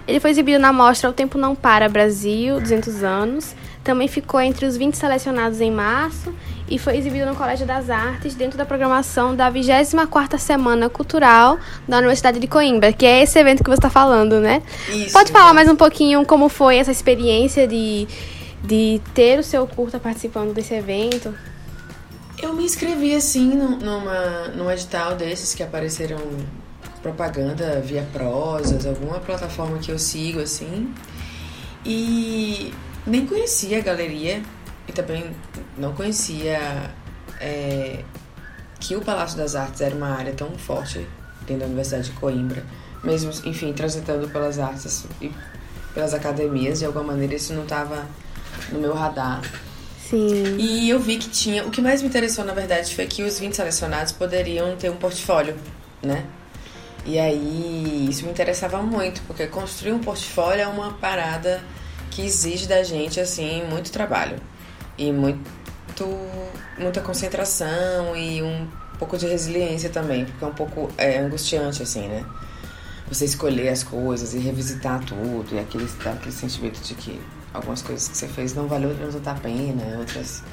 Ele 0.07 0.21
foi 0.21 0.31
exibido 0.31 0.57
na 0.57 0.71
mostra 0.71 1.09
O 1.09 1.13
Tempo 1.13 1.37
Não 1.37 1.53
Para 1.53 1.89
Brasil, 1.89 2.61
200 2.61 3.03
anos. 3.03 3.53
Também 3.83 4.07
ficou 4.07 4.39
entre 4.39 4.65
os 4.65 4.77
20 4.77 4.93
selecionados 4.95 5.59
em 5.59 5.69
março 5.69 6.33
e 6.69 6.79
foi 6.79 6.95
exibido 6.95 7.25
no 7.25 7.35
Colégio 7.35 7.67
das 7.67 7.89
Artes 7.89 8.35
dentro 8.35 8.57
da 8.57 8.65
programação 8.65 9.35
da 9.35 9.51
24ª 9.51 10.37
Semana 10.37 10.89
Cultural 10.89 11.57
da 11.85 11.97
Universidade 11.97 12.39
de 12.39 12.47
Coimbra, 12.47 12.93
que 12.93 13.05
é 13.05 13.21
esse 13.21 13.37
evento 13.37 13.61
que 13.61 13.69
você 13.69 13.79
está 13.79 13.89
falando, 13.89 14.39
né? 14.39 14.63
Isso, 14.87 15.11
Pode 15.11 15.33
falar 15.33 15.53
mais 15.53 15.67
um 15.67 15.75
pouquinho 15.75 16.25
como 16.25 16.47
foi 16.47 16.77
essa 16.77 16.91
experiência 16.91 17.67
de, 17.67 18.07
de 18.63 19.01
ter 19.13 19.39
o 19.39 19.43
seu 19.43 19.67
curta 19.67 19.99
participando 19.99 20.53
desse 20.53 20.73
evento? 20.73 21.35
Eu 22.41 22.53
me 22.53 22.63
inscrevi 22.63 23.13
assim 23.13 23.53
numa, 23.53 24.47
num 24.55 24.71
edital 24.71 25.15
desses 25.15 25.53
que 25.53 25.61
apareceram 25.61 26.17
propaganda 27.01 27.81
via 27.81 28.07
prosas, 28.13 28.85
alguma 28.85 29.19
plataforma 29.19 29.77
que 29.79 29.91
eu 29.91 29.99
sigo 29.99 30.39
assim. 30.39 30.93
E 31.85 32.73
nem 33.05 33.25
conhecia 33.25 33.79
a 33.79 33.81
galeria 33.81 34.41
e 34.87 34.91
também 34.91 35.35
não 35.77 35.93
conhecia 35.93 36.91
é, 37.41 38.03
que 38.79 38.95
o 38.95 39.01
Palácio 39.01 39.37
das 39.37 39.55
Artes 39.55 39.81
era 39.81 39.93
uma 39.93 40.09
área 40.09 40.33
tão 40.33 40.51
forte 40.57 41.05
dentro 41.41 41.61
da 41.61 41.65
Universidade 41.65 42.09
de 42.09 42.11
Coimbra, 42.11 42.63
mesmo, 43.03 43.31
enfim, 43.45 43.73
transitando 43.73 44.29
pelas 44.29 44.59
artes 44.59 45.05
e 45.21 45.31
pelas 45.93 46.13
academias, 46.13 46.79
de 46.79 46.85
alguma 46.85 47.03
maneira 47.05 47.35
isso 47.35 47.53
não 47.53 47.63
estava 47.63 48.05
no 48.71 48.79
meu 48.79 48.93
radar. 48.93 49.41
Sim. 50.09 50.57
E 50.57 50.89
eu 50.89 50.99
vi 50.99 51.17
que 51.17 51.29
tinha. 51.29 51.63
O 51.65 51.69
que 51.69 51.81
mais 51.81 52.01
me 52.01 52.07
interessou, 52.07 52.43
na 52.43 52.53
verdade, 52.53 52.95
foi 52.95 53.05
que 53.05 53.21
os 53.23 53.39
20 53.39 53.55
selecionados 53.55 54.11
poderiam 54.11 54.75
ter 54.75 54.89
um 54.89 54.95
portfólio, 54.95 55.55
né? 56.01 56.25
E 57.05 57.19
aí, 57.19 58.07
isso 58.09 58.25
me 58.25 58.31
interessava 58.31 58.81
muito, 58.81 59.21
porque 59.27 59.45
construir 59.47 59.93
um 59.93 59.99
portfólio 59.99 60.61
é 60.61 60.67
uma 60.67 60.93
parada 60.93 61.61
que 62.09 62.23
exige 62.23 62.67
da 62.67 62.83
gente, 62.83 63.19
assim, 63.19 63.63
muito 63.69 63.91
trabalho. 63.91 64.37
E 64.97 65.11
muito. 65.11 65.39
muita 66.77 67.01
concentração 67.01 68.15
e 68.15 68.41
um 68.41 68.67
pouco 68.97 69.15
de 69.17 69.27
resiliência 69.27 69.89
também, 69.89 70.25
porque 70.25 70.43
é 70.43 70.47
um 70.47 70.53
pouco 70.53 70.89
é, 70.97 71.19
angustiante, 71.19 71.83
assim, 71.83 72.07
né? 72.07 72.25
Você 73.09 73.25
escolher 73.25 73.69
as 73.69 73.83
coisas 73.83 74.33
e 74.33 74.39
revisitar 74.39 75.03
tudo, 75.05 75.47
e 75.53 75.59
aquele, 75.59 75.87
aquele 76.05 76.31
sentimento 76.31 76.79
de 76.81 76.95
que 76.95 77.19
algumas 77.53 77.81
coisas 77.81 78.07
que 78.07 78.17
você 78.17 78.27
fez 78.27 78.53
não 78.53 78.67
valeu 78.67 78.95
tanto 78.95 79.27
a 79.27 79.33
pena, 79.33 79.97
outras. 79.99 80.43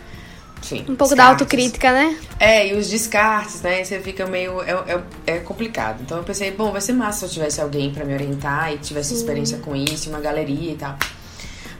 Enfim, 0.62 0.80
um 0.80 0.96
pouco 0.96 1.14
descartes. 1.14 1.16
da 1.16 1.26
autocrítica, 1.26 1.92
né? 1.92 2.18
É, 2.40 2.68
e 2.68 2.74
os 2.74 2.88
descartes, 2.88 3.60
né? 3.62 3.84
Você 3.84 4.00
fica 4.00 4.26
meio. 4.26 4.60
É, 4.62 4.72
é, 4.72 5.02
é, 5.26 5.38
complicado. 5.38 6.00
Então 6.02 6.18
eu 6.18 6.24
pensei, 6.24 6.50
bom, 6.50 6.72
vai 6.72 6.80
ser 6.80 6.92
massa 6.92 7.20
se 7.20 7.24
eu 7.26 7.30
tivesse 7.30 7.60
alguém 7.60 7.92
para 7.92 8.04
me 8.04 8.14
orientar 8.14 8.72
e 8.72 8.78
tivesse 8.78 9.10
Sim. 9.10 9.16
experiência 9.16 9.58
com 9.58 9.76
isso, 9.76 10.08
uma 10.08 10.20
galeria 10.20 10.72
e 10.72 10.76
tal. 10.76 10.96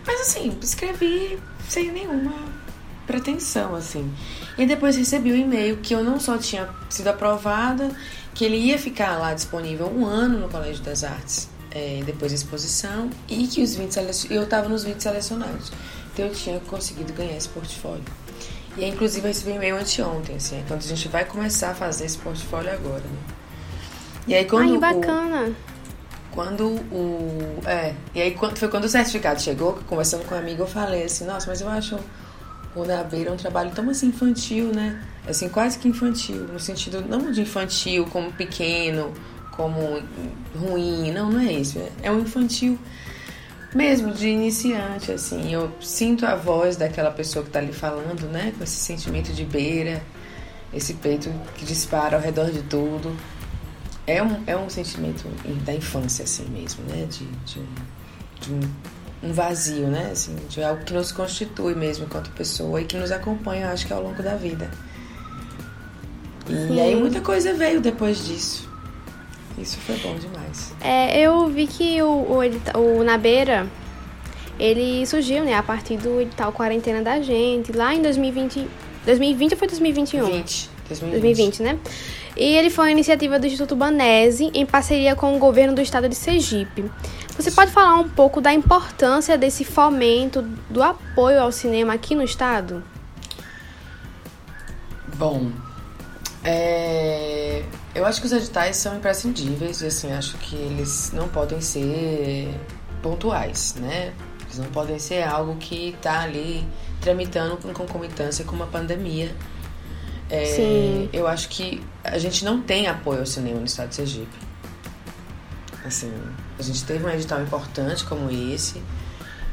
Mas 0.06 0.20
assim, 0.20 0.56
escrevi 0.62 1.38
sem 1.68 1.90
nenhuma 1.90 2.32
pretensão, 3.06 3.74
assim. 3.74 4.12
E 4.58 4.66
depois 4.66 4.96
recebi 4.96 5.32
o 5.32 5.34
um 5.34 5.38
e-mail 5.38 5.78
que 5.78 5.94
eu 5.94 6.04
não 6.04 6.20
só 6.20 6.36
tinha 6.38 6.68
sido 6.88 7.08
aprovada, 7.08 7.90
que 8.34 8.44
ele 8.44 8.56
ia 8.56 8.78
ficar 8.78 9.16
lá 9.16 9.34
disponível 9.34 9.86
um 9.88 10.04
ano 10.04 10.38
no 10.38 10.48
Colégio 10.48 10.82
das 10.82 11.02
Artes 11.02 11.55
é, 11.76 12.02
depois 12.04 12.32
da 12.32 12.36
exposição 12.36 13.10
e 13.28 13.46
que 13.46 13.62
os 13.62 13.76
20 13.76 13.96
eu 14.30 14.44
estava 14.44 14.68
nos 14.68 14.84
20 14.84 15.00
selecionados. 15.00 15.70
Então 16.12 16.26
eu 16.26 16.32
tinha 16.32 16.58
conseguido 16.60 17.12
ganhar 17.12 17.36
esse 17.36 17.48
portfólio. 17.48 18.04
E 18.78 18.84
inclusive 18.86 19.26
eu 19.26 19.28
recebi 19.28 19.52
e-mail 19.52 19.76
anteontem, 19.76 20.36
assim, 20.36 20.64
quando 20.66 20.80
a 20.80 20.86
gente 20.86 21.08
vai 21.08 21.24
começar 21.24 21.70
a 21.70 21.74
fazer 21.74 22.06
esse 22.06 22.18
portfólio 22.18 22.72
agora, 22.72 23.02
né? 23.02 23.34
E 24.26 24.34
aí 24.34 24.44
quando 24.44 24.72
Ai, 24.72 24.78
bacana. 24.78 25.48
O, 25.48 26.34
quando 26.34 26.66
o. 26.66 27.60
É, 27.66 27.94
e 28.14 28.22
aí 28.22 28.30
quando, 28.32 28.58
foi 28.58 28.68
quando 28.68 28.84
o 28.84 28.88
certificado 28.88 29.40
chegou, 29.40 29.74
conversando 29.86 30.24
com 30.24 30.34
um 30.34 30.38
amigo, 30.38 30.62
eu 30.62 30.66
falei 30.66 31.04
assim, 31.04 31.24
nossa, 31.24 31.46
mas 31.48 31.60
eu 31.60 31.68
acho 31.68 31.98
o 32.74 32.84
Na 32.84 33.02
Beira 33.02 33.32
um 33.32 33.36
trabalho 33.36 33.70
tão 33.70 33.88
assim 33.88 34.08
infantil, 34.08 34.66
né? 34.66 35.02
Assim, 35.26 35.48
quase 35.48 35.78
que 35.78 35.88
infantil, 35.88 36.46
no 36.52 36.60
sentido 36.60 37.02
não 37.02 37.30
de 37.30 37.42
infantil 37.42 38.06
como 38.06 38.32
pequeno 38.32 39.12
como 39.56 40.02
ruim. 40.54 41.10
Não, 41.12 41.30
não 41.30 41.40
é 41.40 41.52
isso. 41.52 41.82
É 42.02 42.10
um 42.10 42.20
infantil 42.20 42.78
mesmo, 43.74 44.12
de 44.12 44.28
iniciante, 44.28 45.12
assim. 45.12 45.52
Eu 45.52 45.70
sinto 45.80 46.24
a 46.24 46.34
voz 46.34 46.76
daquela 46.76 47.10
pessoa 47.10 47.42
que 47.42 47.50
está 47.50 47.58
ali 47.58 47.72
falando, 47.72 48.26
né? 48.28 48.52
Com 48.56 48.64
esse 48.64 48.76
sentimento 48.76 49.32
de 49.32 49.44
beira, 49.44 50.02
esse 50.72 50.94
peito 50.94 51.30
que 51.56 51.64
dispara 51.64 52.16
ao 52.16 52.22
redor 52.22 52.50
de 52.50 52.62
tudo. 52.62 53.14
É 54.06 54.22
um, 54.22 54.42
é 54.46 54.56
um 54.56 54.70
sentimento 54.70 55.24
da 55.64 55.74
infância, 55.74 56.24
assim 56.24 56.46
mesmo, 56.48 56.84
né? 56.84 57.06
De, 57.10 57.24
de, 57.24 57.58
um, 57.58 57.66
de 58.40 58.52
um, 58.52 59.28
um, 59.28 59.32
vazio, 59.32 59.88
né? 59.88 60.10
Assim, 60.12 60.36
de 60.48 60.62
algo 60.62 60.84
que 60.84 60.94
nos 60.94 61.10
constitui 61.12 61.74
mesmo 61.74 62.04
enquanto 62.04 62.30
pessoa 62.30 62.80
e 62.80 62.84
que 62.84 62.96
nos 62.96 63.10
acompanha, 63.10 63.70
acho 63.70 63.86
que 63.86 63.92
ao 63.92 64.02
longo 64.02 64.22
da 64.22 64.36
vida. 64.36 64.70
E 66.48 66.52
Sim. 66.52 66.80
aí 66.80 66.94
muita 66.94 67.20
coisa 67.20 67.52
veio 67.52 67.80
depois 67.80 68.24
disso. 68.24 68.70
Isso 69.58 69.78
foi 69.78 69.96
bom 69.96 70.14
demais. 70.16 70.72
É, 70.80 71.18
eu 71.18 71.48
vi 71.48 71.66
que 71.66 72.00
o, 72.02 72.08
o, 72.08 72.98
o 72.98 73.04
Na 73.04 73.16
Beira, 73.16 73.66
ele 74.58 75.06
surgiu, 75.06 75.44
né, 75.44 75.54
a 75.54 75.62
partir 75.62 75.96
do 75.96 76.20
edital 76.20 76.52
Quarentena 76.52 77.02
da 77.02 77.20
Gente, 77.20 77.72
lá 77.72 77.94
em 77.94 78.02
2020. 78.02 78.66
2020 79.06 79.52
ou 79.52 79.58
foi 79.58 79.68
2021? 79.68 80.24
20, 80.24 80.70
2020. 80.88 81.20
2020, 81.20 81.62
né? 81.62 81.78
E 82.36 82.44
ele 82.44 82.68
foi 82.68 82.86
uma 82.86 82.90
iniciativa 82.90 83.38
do 83.38 83.46
Instituto 83.46 83.74
Banese 83.74 84.50
em 84.52 84.66
parceria 84.66 85.16
com 85.16 85.34
o 85.34 85.38
governo 85.38 85.74
do 85.74 85.80
estado 85.80 86.08
de 86.08 86.14
Sergipe. 86.14 86.84
Você 87.36 87.50
pode 87.50 87.70
falar 87.70 87.94
um 87.94 88.08
pouco 88.08 88.40
da 88.40 88.52
importância 88.52 89.38
desse 89.38 89.64
fomento, 89.64 90.42
do 90.68 90.82
apoio 90.82 91.40
ao 91.40 91.50
cinema 91.50 91.94
aqui 91.94 92.14
no 92.14 92.22
estado? 92.22 92.84
Bom, 95.16 95.50
é, 96.44 97.62
eu 97.96 98.04
acho 98.04 98.20
que 98.20 98.26
os 98.26 98.32
editais 98.32 98.76
são 98.76 98.96
imprescindíveis 98.96 99.80
e 99.80 99.86
assim, 99.86 100.12
acho 100.12 100.36
que 100.38 100.54
eles 100.54 101.10
não 101.12 101.28
podem 101.28 101.60
ser 101.62 102.48
pontuais, 103.02 103.74
né? 103.80 104.12
Eles 104.42 104.58
não 104.58 104.66
podem 104.66 104.98
ser 104.98 105.22
algo 105.22 105.56
que 105.56 105.90
está 105.90 106.20
ali 106.20 106.66
tramitando 107.00 107.56
com 107.56 107.72
concomitância 107.72 108.44
com 108.44 108.54
uma 108.54 108.66
pandemia. 108.66 109.34
É, 110.28 110.44
Sim. 110.44 111.08
Eu 111.12 111.26
acho 111.26 111.48
que 111.48 111.82
a 112.04 112.18
gente 112.18 112.44
não 112.44 112.60
tem 112.60 112.86
apoio 112.86 113.20
ao 113.20 113.26
cinema 113.26 113.60
no 113.60 113.66
estado 113.66 113.88
de 113.88 113.94
Sergipe. 113.94 114.36
Assim, 115.84 116.12
a 116.58 116.62
gente 116.62 116.84
teve 116.84 117.04
um 117.04 117.08
edital 117.08 117.40
importante 117.40 118.04
como 118.04 118.28
esse, 118.30 118.82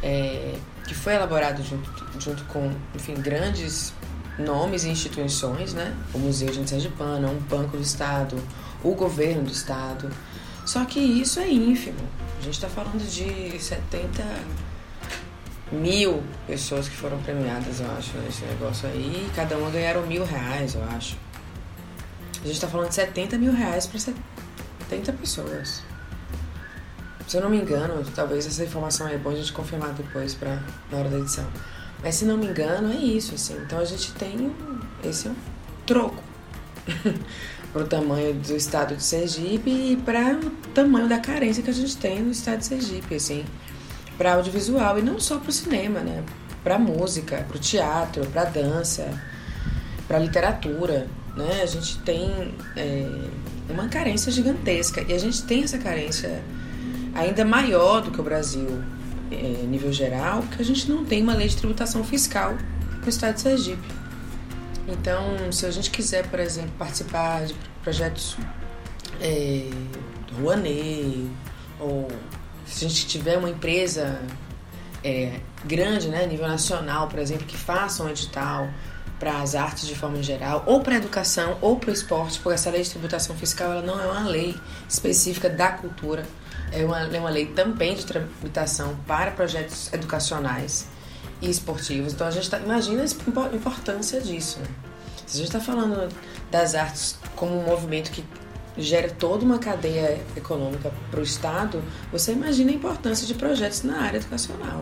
é, 0.01 0.55
que 0.85 0.93
foi 0.93 1.13
elaborado 1.13 1.63
junto, 1.63 1.89
junto 2.19 2.43
com, 2.45 2.73
enfim, 2.93 3.13
grandes 3.13 3.93
nomes 4.37 4.83
e 4.83 4.89
instituições, 4.89 5.73
né? 5.73 5.95
O 6.13 6.19
Museu 6.19 6.49
de 6.49 6.67
Sergipana, 6.67 7.27
um 7.27 7.37
banco 7.37 7.77
do 7.77 7.83
Estado, 7.83 8.37
o 8.83 8.93
governo 8.93 9.43
do 9.43 9.51
Estado. 9.51 10.09
Só 10.65 10.85
que 10.85 10.99
isso 10.99 11.39
é 11.39 11.49
ínfimo. 11.49 11.99
A 12.39 12.41
gente 12.43 12.55
está 12.55 12.69
falando 12.69 13.07
de 13.09 13.59
70 13.59 14.23
mil 15.71 16.21
pessoas 16.45 16.87
que 16.87 16.95
foram 16.95 17.17
premiadas, 17.19 17.79
eu 17.79 17.91
acho, 17.91 18.17
nesse 18.19 18.43
negócio 18.45 18.87
aí. 18.87 19.29
Cada 19.35 19.57
uma 19.57 19.69
ganharam 19.69 20.05
mil 20.05 20.25
reais, 20.25 20.75
eu 20.75 20.83
acho. 20.95 21.17
A 22.41 22.45
gente 22.45 22.55
está 22.55 22.67
falando 22.67 22.89
de 22.89 22.95
70 22.95 23.37
mil 23.37 23.53
reais 23.53 23.87
para 23.87 23.99
70 23.99 25.13
pessoas. 25.13 25.81
Se 27.27 27.37
eu 27.37 27.41
não 27.41 27.49
me 27.49 27.57
engano, 27.57 28.03
talvez 28.13 28.45
essa 28.45 28.63
informação 28.63 29.07
é 29.07 29.17
bom 29.17 29.29
a 29.29 29.35
gente 29.35 29.53
confirmar 29.53 29.93
depois 29.93 30.35
pra, 30.35 30.61
na 30.91 30.97
hora 30.97 31.09
da 31.09 31.19
edição. 31.19 31.47
Mas 32.03 32.15
se 32.15 32.25
não 32.25 32.37
me 32.37 32.47
engano, 32.47 32.91
é 32.91 32.97
isso, 32.97 33.35
assim. 33.35 33.55
Então 33.65 33.79
a 33.79 33.85
gente 33.85 34.11
tem 34.13 34.51
esse 35.03 35.27
é 35.27 35.31
um 35.31 35.35
troco 35.85 36.21
para 37.71 37.81
o 37.81 37.87
tamanho 37.87 38.33
do 38.33 38.55
estado 38.55 38.95
de 38.95 39.03
Sergipe 39.03 39.69
e 39.69 39.97
para 39.97 40.35
o 40.35 40.49
tamanho 40.73 41.07
da 41.07 41.19
carência 41.19 41.63
que 41.63 41.69
a 41.69 41.73
gente 41.73 41.97
tem 41.97 42.21
no 42.21 42.31
estado 42.31 42.59
de 42.59 42.65
Sergipe, 42.65 43.15
assim, 43.15 43.43
para 44.17 44.35
audiovisual 44.35 44.99
e 44.99 45.01
não 45.01 45.19
só 45.19 45.37
para 45.37 45.49
o 45.49 45.53
cinema, 45.53 45.99
né? 45.99 46.23
Para 46.63 46.77
música, 46.77 47.45
para 47.47 47.57
o 47.57 47.59
teatro, 47.59 48.25
para 48.27 48.45
dança, 48.45 49.09
para 50.07 50.19
literatura, 50.19 51.07
né? 51.35 51.61
A 51.61 51.65
gente 51.65 51.99
tem 51.99 52.53
é, 52.75 53.07
uma 53.69 53.87
carência 53.87 54.31
gigantesca 54.31 55.03
e 55.07 55.13
a 55.13 55.17
gente 55.17 55.43
tem 55.43 55.63
essa 55.63 55.77
carência 55.77 56.41
ainda 57.13 57.43
maior 57.43 58.01
do 58.01 58.11
que 58.11 58.19
o 58.19 58.23
Brasil 58.23 58.81
é, 59.33 59.63
nível 59.65 59.91
geral, 59.91 60.43
que 60.43 60.61
a 60.61 60.65
gente 60.65 60.89
não 60.89 61.05
tem 61.05 61.23
uma 61.23 61.33
lei 61.33 61.47
de 61.47 61.57
tributação 61.57 62.03
fiscal 62.03 62.55
no 63.01 63.09
estado 63.09 63.35
de 63.35 63.41
Sergipe. 63.41 63.87
Então, 64.87 65.51
se 65.51 65.65
a 65.65 65.71
gente 65.71 65.89
quiser, 65.89 66.27
por 66.29 66.39
exemplo, 66.39 66.71
participar 66.77 67.45
de 67.45 67.55
projetos 67.81 68.37
é, 69.21 69.69
do 70.27 70.41
Rouanet, 70.41 71.29
ou 71.79 72.07
se 72.65 72.85
a 72.85 72.89
gente 72.89 73.07
tiver 73.07 73.37
uma 73.37 73.49
empresa 73.49 74.19
é, 75.03 75.39
grande, 75.65 76.07
né, 76.07 76.25
nível 76.25 76.47
nacional, 76.47 77.07
por 77.07 77.19
exemplo, 77.19 77.45
que 77.45 77.57
faça 77.57 78.03
um 78.03 78.09
edital 78.09 78.69
para 79.19 79.41
as 79.41 79.55
artes 79.55 79.87
de 79.87 79.95
forma 79.95 80.21
geral, 80.21 80.63
ou 80.65 80.81
para 80.81 80.95
a 80.95 80.97
educação, 80.97 81.57
ou 81.61 81.77
para 81.77 81.91
o 81.91 81.93
esporte, 81.93 82.39
porque 82.39 82.55
essa 82.55 82.69
lei 82.69 82.83
de 82.83 82.89
tributação 82.89 83.35
fiscal 83.35 83.71
ela 83.71 83.81
não 83.81 83.99
é 83.99 84.05
uma 84.05 84.27
lei 84.27 84.55
específica 84.89 85.49
da 85.49 85.71
cultura, 85.71 86.25
é 86.73 86.83
uma, 86.83 86.99
é 87.01 87.19
uma 87.19 87.29
lei 87.29 87.45
também 87.45 87.95
de 87.95 88.05
tributação 88.05 88.95
para 89.07 89.31
projetos 89.31 89.93
educacionais 89.93 90.87
e 91.41 91.49
esportivos. 91.49 92.13
Então 92.13 92.25
a 92.25 92.31
gente 92.31 92.49
tá, 92.49 92.59
imagina 92.59 93.03
a 93.03 93.55
importância 93.55 94.19
disso. 94.19 94.59
Né? 94.59 94.67
Se 95.27 95.35
a 95.35 95.37
gente 95.37 95.47
está 95.47 95.59
falando 95.59 96.09
das 96.49 96.73
artes 96.73 97.17
como 97.35 97.59
um 97.59 97.63
movimento 97.63 98.11
que 98.11 98.23
gera 98.75 99.09
toda 99.09 99.45
uma 99.45 99.59
cadeia 99.59 100.19
econômica 100.35 100.91
para 101.11 101.19
o 101.19 101.23
Estado, 101.23 101.83
você 102.11 102.31
imagina 102.31 102.71
a 102.71 102.73
importância 102.73 103.27
de 103.27 103.35
projetos 103.35 103.83
na 103.83 104.01
área 104.01 104.17
educacional. 104.17 104.81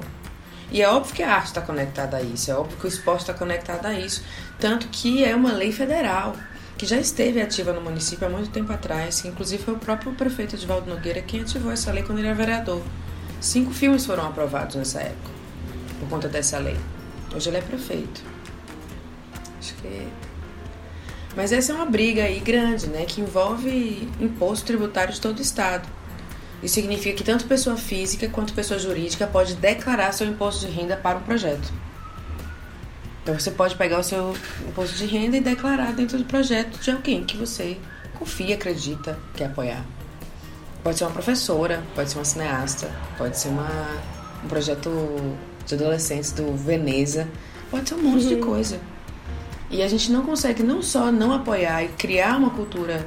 E 0.72 0.82
é 0.82 0.88
óbvio 0.88 1.14
que 1.14 1.22
a 1.22 1.34
arte 1.34 1.48
está 1.48 1.62
conectada 1.62 2.16
a 2.16 2.22
isso, 2.22 2.50
é 2.50 2.56
óbvio 2.56 2.78
que 2.78 2.86
o 2.86 2.88
esporte 2.88 3.22
está 3.22 3.34
conectado 3.34 3.86
a 3.86 3.94
isso. 3.94 4.24
Tanto 4.58 4.88
que 4.88 5.26
é 5.26 5.36
uma 5.36 5.52
lei 5.52 5.74
federal 5.74 6.34
que 6.82 6.88
já 6.88 6.98
esteve 6.98 7.40
ativa 7.40 7.72
no 7.74 7.80
município 7.80 8.26
há 8.26 8.30
muito 8.32 8.50
tempo 8.50 8.74
atrás, 8.74 9.22
que 9.22 9.28
inclusive 9.28 9.62
foi 9.62 9.76
o 9.76 9.78
próprio 9.78 10.14
prefeito 10.14 10.56
Edvaldo 10.56 10.90
Nogueira 10.90 11.22
quem 11.22 11.42
ativou 11.42 11.72
essa 11.72 11.92
lei 11.92 12.02
quando 12.02 12.18
ele 12.18 12.28
era 12.28 12.36
vereador. 12.36 12.82
Cinco 13.40 13.72
filmes 13.72 14.04
foram 14.04 14.26
aprovados 14.26 14.76
nessa 14.76 15.00
época, 15.00 15.30
por 16.00 16.10
conta 16.10 16.28
dessa 16.28 16.58
lei. 16.58 16.76
Hoje 17.36 17.52
ele 17.52 17.58
é 17.58 17.62
prefeito. 17.62 18.24
Acho 19.60 19.76
que. 19.76 20.08
Mas 21.36 21.52
essa 21.52 21.72
é 21.72 21.76
uma 21.76 21.86
briga 21.86 22.24
aí 22.24 22.40
grande, 22.40 22.88
né? 22.88 23.06
Que 23.06 23.22
envolve 23.22 24.10
imposto 24.20 24.66
tributário 24.66 25.14
de 25.14 25.22
todo 25.22 25.38
o 25.38 25.42
Estado. 25.44 25.88
Isso 26.64 26.74
significa 26.74 27.16
que 27.16 27.24
tanto 27.24 27.46
pessoa 27.46 27.78
física 27.78 28.28
quanto 28.28 28.54
pessoa 28.54 28.80
jurídica 28.80 29.28
pode 29.28 29.54
declarar 29.54 30.14
seu 30.14 30.26
imposto 30.26 30.66
de 30.66 30.72
renda 30.72 30.98
para 30.98 31.20
o 31.20 31.22
projeto. 31.22 31.72
Então 33.22 33.38
você 33.38 33.52
pode 33.52 33.76
pegar 33.76 34.00
o 34.00 34.04
seu 34.04 34.36
imposto 34.68 34.96
de 34.96 35.06
renda 35.06 35.38
e 35.38 35.42
declarar 35.42 35.94
dentro 35.94 36.18
do 36.18 36.26
projeto 36.26 36.80
de 36.80 36.90
alguém 36.90 37.24
que 37.24 37.38
você 37.38 37.78
confia, 38.18 38.56
acredita, 38.56 39.18
quer 39.36 39.46
apoiar. 39.46 39.86
Pode 40.84 40.98
ser 40.98 41.04
uma 41.04 41.12
professora, 41.12 41.84
pode 41.94 42.10
ser 42.10 42.18
uma 42.18 42.26
cineasta, 42.26 42.92
pode 43.18 43.38
ser 43.38 43.50
uma, 43.50 43.70
um 44.44 44.48
projeto 44.48 44.90
de 45.66 45.76
adolescentes 45.76 46.32
do 46.32 46.56
Veneza, 46.56 47.28
pode 47.70 47.88
ser 47.88 47.96
um 47.96 48.02
monte 48.02 48.24
uhum. 48.24 48.30
de 48.30 48.36
coisa. 48.38 48.80
E 49.70 49.82
a 49.84 49.88
gente 49.88 50.12
não 50.12 50.24
consegue 50.24 50.64
não 50.64 50.82
só 50.82 51.12
não 51.12 51.32
apoiar 51.32 51.84
e 51.84 51.90
criar 51.90 52.38
uma 52.38 52.50
cultura 52.50 53.06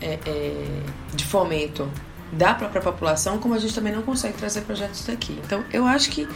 é, 0.00 0.18
é, 0.26 0.80
de 1.14 1.24
fomento 1.24 1.90
da 2.32 2.54
própria 2.54 2.82
população, 2.82 3.38
como 3.38 3.54
a 3.54 3.58
gente 3.58 3.74
também 3.74 3.92
não 3.92 4.02
consegue 4.02 4.36
trazer 4.36 4.60
projetos 4.62 5.04
daqui. 5.04 5.40
Então, 5.44 5.64
eu 5.72 5.86
acho 5.86 6.10
que 6.10 6.28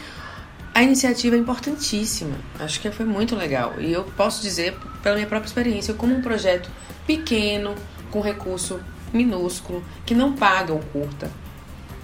a 0.74 0.82
iniciativa 0.82 1.36
é 1.36 1.38
importantíssima. 1.38 2.36
Acho 2.58 2.80
que 2.80 2.90
foi 2.90 3.04
muito 3.04 3.34
legal. 3.34 3.74
E 3.78 3.92
eu 3.92 4.04
posso 4.04 4.40
dizer, 4.40 4.76
pela 5.02 5.16
minha 5.16 5.26
própria 5.26 5.48
experiência, 5.48 5.94
como 5.94 6.14
um 6.14 6.22
projeto 6.22 6.70
pequeno, 7.06 7.74
com 8.10 8.20
recurso 8.20 8.80
minúsculo, 9.12 9.84
que 10.06 10.14
não 10.14 10.34
paga 10.34 10.72
o 10.72 10.78
curta. 10.78 11.30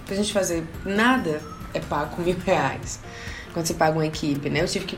Pra 0.05 0.15
gente 0.15 0.33
fazer 0.33 0.65
nada 0.85 1.41
é 1.73 1.79
pago 1.79 2.15
com 2.15 2.21
mil 2.23 2.37
reais. 2.45 2.99
Quando 3.53 3.65
você 3.65 3.73
paga 3.73 3.97
uma 3.97 4.05
equipe, 4.05 4.49
né? 4.49 4.61
Eu 4.61 4.67
tive 4.67 4.85
que 4.85 4.97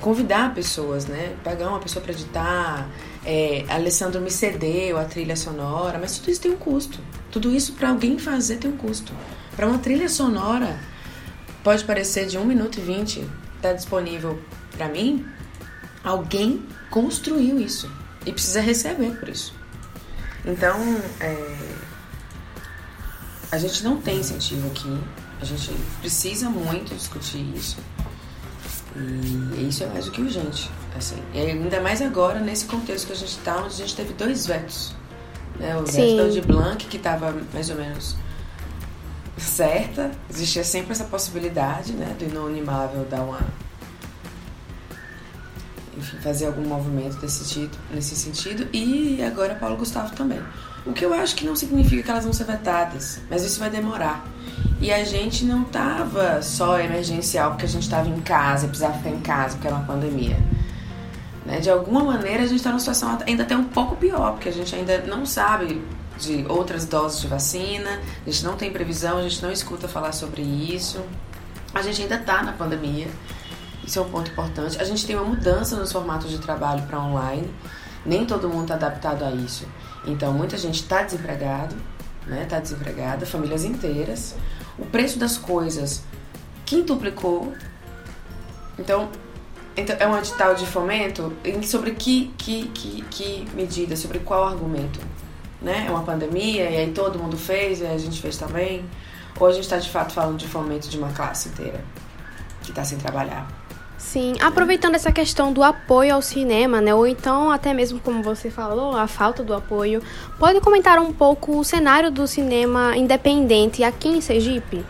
convidar 0.00 0.54
pessoas, 0.54 1.06
né? 1.06 1.36
Pagar 1.44 1.68
uma 1.68 1.78
pessoa 1.78 2.02
para 2.02 2.12
editar. 2.12 2.88
É, 3.24 3.64
Alessandro 3.68 4.20
me 4.20 4.30
cedeu 4.30 4.98
a 4.98 5.04
trilha 5.04 5.36
sonora, 5.36 5.98
mas 5.98 6.18
tudo 6.18 6.30
isso 6.30 6.40
tem 6.40 6.52
um 6.52 6.56
custo. 6.56 6.98
Tudo 7.30 7.54
isso 7.54 7.74
para 7.74 7.90
alguém 7.90 8.18
fazer 8.18 8.56
tem 8.56 8.70
um 8.70 8.76
custo. 8.76 9.12
Para 9.54 9.66
uma 9.66 9.78
trilha 9.78 10.08
sonora 10.08 10.78
pode 11.68 11.84
parecer 11.84 12.24
de 12.24 12.38
1 12.38 12.46
minuto 12.46 12.78
e 12.78 12.80
20, 12.80 13.28
está 13.56 13.74
disponível 13.74 14.40
para 14.74 14.88
mim. 14.88 15.26
Alguém 16.02 16.64
construiu 16.90 17.60
isso 17.60 17.92
e 18.24 18.32
precisa 18.32 18.62
receber 18.62 19.10
por 19.18 19.28
isso. 19.28 19.52
Então, 20.46 20.78
é, 21.20 21.74
a 23.52 23.58
gente 23.58 23.84
não 23.84 24.00
tem 24.00 24.20
incentivo 24.20 24.66
aqui. 24.68 24.98
A 25.42 25.44
gente 25.44 25.70
precisa 26.00 26.48
muito 26.48 26.94
discutir 26.94 27.44
isso. 27.54 27.76
E 28.96 29.68
isso 29.68 29.84
é 29.84 29.88
mais 29.88 30.06
do 30.06 30.10
que 30.10 30.22
urgente. 30.22 30.70
Assim. 30.96 31.22
E 31.34 31.38
ainda 31.38 31.82
mais 31.82 32.00
agora, 32.00 32.40
nesse 32.40 32.64
contexto 32.64 33.08
que 33.08 33.12
a 33.12 33.16
gente 33.16 33.36
está, 33.36 33.58
onde 33.58 33.74
a 33.74 33.76
gente 33.76 33.94
teve 33.94 34.14
dois 34.14 34.46
vetos. 34.46 34.94
Né? 35.58 35.76
O 35.76 35.86
Sim. 35.86 36.16
veto 36.16 36.32
de 36.32 36.40
Blanc, 36.40 36.86
que 36.86 36.96
estava 36.96 37.36
mais 37.52 37.68
ou 37.68 37.76
menos 37.76 38.16
certa, 39.38 40.10
existia 40.30 40.64
sempre 40.64 40.92
essa 40.92 41.04
possibilidade 41.04 41.92
né, 41.92 42.14
do 42.18 42.24
inanimável 42.24 43.04
dar 43.04 43.22
uma. 43.22 43.40
Enfim, 45.96 46.16
fazer 46.18 46.46
algum 46.46 46.62
movimento 46.62 47.16
desse 47.16 47.48
tipo, 47.48 47.76
nesse 47.92 48.14
sentido. 48.14 48.68
E 48.72 49.22
agora 49.22 49.54
Paulo 49.54 49.76
Gustavo 49.76 50.14
também. 50.14 50.40
O 50.86 50.92
que 50.92 51.04
eu 51.04 51.12
acho 51.12 51.34
que 51.34 51.44
não 51.44 51.56
significa 51.56 52.02
que 52.02 52.10
elas 52.10 52.24
vão 52.24 52.32
ser 52.32 52.44
vetadas, 52.44 53.20
mas 53.28 53.44
isso 53.44 53.58
vai 53.58 53.68
demorar. 53.68 54.24
E 54.80 54.92
a 54.92 55.04
gente 55.04 55.44
não 55.44 55.64
tava 55.64 56.40
só 56.40 56.78
emergencial 56.78 57.50
porque 57.50 57.66
a 57.66 57.68
gente 57.68 57.82
estava 57.82 58.08
em 58.08 58.20
casa, 58.20 58.68
precisava 58.68 58.94
ficar 58.94 59.10
em 59.10 59.20
casa 59.20 59.54
porque 59.54 59.66
era 59.66 59.76
uma 59.76 59.84
pandemia. 59.84 60.38
Né? 61.44 61.60
De 61.60 61.68
alguma 61.68 62.04
maneira 62.04 62.44
a 62.44 62.46
gente 62.46 62.58
está 62.58 62.70
numa 62.70 62.78
situação 62.78 63.18
ainda 63.26 63.42
até 63.42 63.56
um 63.56 63.64
pouco 63.64 63.96
pior, 63.96 64.32
porque 64.32 64.48
a 64.48 64.52
gente 64.52 64.74
ainda 64.74 64.98
não 64.98 65.26
sabe 65.26 65.82
de 66.18 66.44
outras 66.48 66.84
doses 66.84 67.20
de 67.20 67.28
vacina, 67.28 68.00
a 68.26 68.30
gente 68.30 68.44
não 68.44 68.56
tem 68.56 68.72
previsão, 68.72 69.18
a 69.18 69.22
gente 69.22 69.42
não 69.42 69.50
escuta 69.50 69.88
falar 69.88 70.12
sobre 70.12 70.42
isso. 70.42 71.02
A 71.74 71.82
gente 71.82 72.02
ainda 72.02 72.16
está 72.16 72.42
na 72.42 72.52
pandemia, 72.52 73.08
isso 73.84 73.98
é 73.98 74.02
um 74.02 74.10
ponto 74.10 74.30
importante. 74.30 74.80
A 74.80 74.84
gente 74.84 75.06
tem 75.06 75.16
uma 75.16 75.24
mudança 75.24 75.76
nos 75.76 75.92
formatos 75.92 76.30
de 76.30 76.38
trabalho 76.38 76.82
para 76.82 77.00
online, 77.00 77.48
nem 78.04 78.26
todo 78.26 78.48
mundo 78.48 78.62
está 78.62 78.74
adaptado 78.74 79.24
a 79.24 79.30
isso. 79.30 79.66
Então, 80.06 80.32
muita 80.32 80.56
gente 80.56 80.82
está 80.82 81.02
desempregado, 81.02 81.74
né? 82.26 82.42
Está 82.42 82.58
desempregada, 82.58 83.24
famílias 83.26 83.64
inteiras. 83.64 84.34
O 84.78 84.86
preço 84.86 85.18
das 85.18 85.36
coisas 85.36 86.02
quintuplicou. 86.64 87.52
Então, 88.78 89.08
então 89.76 89.96
é 89.98 90.06
um 90.06 90.18
edital 90.18 90.54
de 90.54 90.66
fomento 90.66 91.32
sobre 91.62 91.92
que, 91.92 92.32
que, 92.36 92.68
que, 92.68 93.02
que 93.10 93.48
medida, 93.54 93.96
sobre 93.96 94.18
qual 94.18 94.46
argumento? 94.46 95.00
Né? 95.60 95.86
É 95.88 95.90
uma 95.90 96.02
pandemia 96.02 96.70
e 96.70 96.76
aí 96.76 96.92
todo 96.92 97.18
mundo 97.18 97.36
fez 97.36 97.80
e 97.80 97.86
a 97.86 97.98
gente 97.98 98.20
fez 98.20 98.36
também? 98.36 98.84
Ou 99.40 99.46
a 99.46 99.52
gente 99.52 99.64
está 99.64 99.78
de 99.78 99.90
fato 99.90 100.12
falando 100.12 100.36
de 100.36 100.46
fomento 100.46 100.88
de 100.88 100.96
uma 100.98 101.12
classe 101.12 101.48
inteira 101.48 101.80
que 102.62 102.70
está 102.70 102.84
sem 102.84 102.98
trabalhar? 102.98 103.46
Sim, 103.98 104.36
aproveitando 104.40 104.94
essa 104.94 105.10
questão 105.10 105.52
do 105.52 105.62
apoio 105.62 106.14
ao 106.14 106.22
cinema, 106.22 106.80
né, 106.80 106.94
ou 106.94 107.04
então 107.04 107.50
até 107.50 107.74
mesmo 107.74 107.98
como 107.98 108.22
você 108.22 108.48
falou, 108.48 108.96
a 108.96 109.08
falta 109.08 109.42
do 109.42 109.52
apoio, 109.52 110.00
pode 110.38 110.60
comentar 110.60 111.00
um 111.00 111.12
pouco 111.12 111.58
o 111.58 111.64
cenário 111.64 112.08
do 112.08 112.24
cinema 112.26 112.96
independente 112.96 113.82
aqui 113.82 114.08
em 114.08 114.20
Sergipe? 114.20 114.84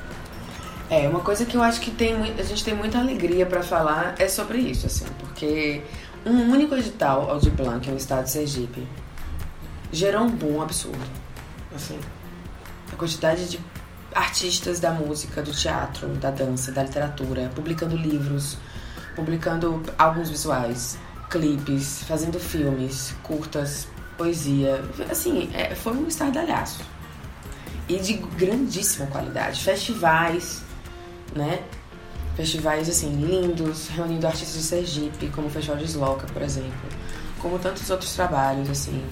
É, 0.90 1.08
uma 1.08 1.20
coisa 1.20 1.46
que 1.46 1.56
eu 1.56 1.62
acho 1.62 1.80
que 1.80 1.90
tem, 1.90 2.14
a 2.38 2.42
gente 2.42 2.62
tem 2.62 2.74
muita 2.74 2.98
alegria 2.98 3.46
para 3.46 3.62
falar 3.62 4.14
é 4.18 4.28
sobre 4.28 4.58
isso, 4.58 4.86
assim, 4.86 5.06
porque 5.18 5.82
um 6.26 6.50
único 6.52 6.74
edital, 6.74 7.30
Audi 7.30 7.50
Blanc, 7.50 7.90
no 7.90 7.96
estado 7.96 8.24
de 8.24 8.30
Sergipe, 8.30 8.86
gerou 9.92 10.22
um 10.22 10.30
boom 10.30 10.62
absurdo. 10.62 10.98
Assim, 11.74 11.98
a 12.92 12.96
quantidade 12.96 13.48
de 13.48 13.60
artistas 14.14 14.80
da 14.80 14.90
música, 14.90 15.42
do 15.42 15.52
teatro, 15.52 16.08
da 16.16 16.30
dança, 16.30 16.72
da 16.72 16.82
literatura, 16.82 17.50
publicando 17.54 17.96
livros, 17.96 18.56
publicando 19.14 19.82
álbuns 19.98 20.30
visuais, 20.30 20.98
clipes, 21.28 22.02
fazendo 22.04 22.38
filmes, 22.40 23.14
curtas, 23.22 23.86
poesia. 24.16 24.82
Assim, 25.10 25.50
é, 25.54 25.74
foi 25.74 25.92
um 25.92 26.06
estardalhaço. 26.06 26.80
E 27.88 27.98
de 27.98 28.14
grandíssima 28.14 29.06
qualidade. 29.06 29.62
Festivais, 29.62 30.62
né? 31.34 31.62
Festivais, 32.36 32.88
assim, 32.88 33.10
lindos, 33.16 33.88
reunindo 33.88 34.26
artistas 34.26 34.54
de 34.54 34.62
Sergipe, 34.62 35.28
como 35.30 35.48
o 35.48 35.50
Festival 35.50 35.78
de 35.78 35.84
Sloca, 35.84 36.26
por 36.32 36.42
exemplo. 36.42 36.88
Como 37.40 37.58
tantos 37.58 37.88
outros 37.90 38.12
trabalhos, 38.14 38.68
assim, 38.68 39.02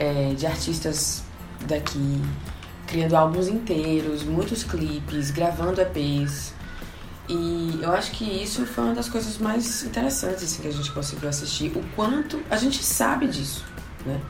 é, 0.00 0.32
de 0.34 0.46
artistas 0.46 1.22
daqui, 1.68 2.20
criando 2.86 3.14
álbuns 3.14 3.46
inteiros, 3.48 4.24
muitos 4.24 4.64
clipes, 4.64 5.30
gravando 5.30 5.80
EPs, 5.80 6.54
e 7.28 7.78
eu 7.80 7.92
acho 7.92 8.10
que 8.10 8.24
isso 8.24 8.66
foi 8.66 8.82
uma 8.82 8.94
das 8.94 9.08
coisas 9.08 9.38
mais 9.38 9.84
interessantes 9.84 10.42
assim, 10.42 10.62
que 10.62 10.68
a 10.68 10.72
gente 10.72 10.90
conseguiu 10.90 11.28
assistir. 11.28 11.70
O 11.76 11.84
quanto 11.94 12.42
a 12.50 12.56
gente 12.56 12.82
sabe 12.82 13.28
disso, 13.28 13.64
né? 14.04 14.20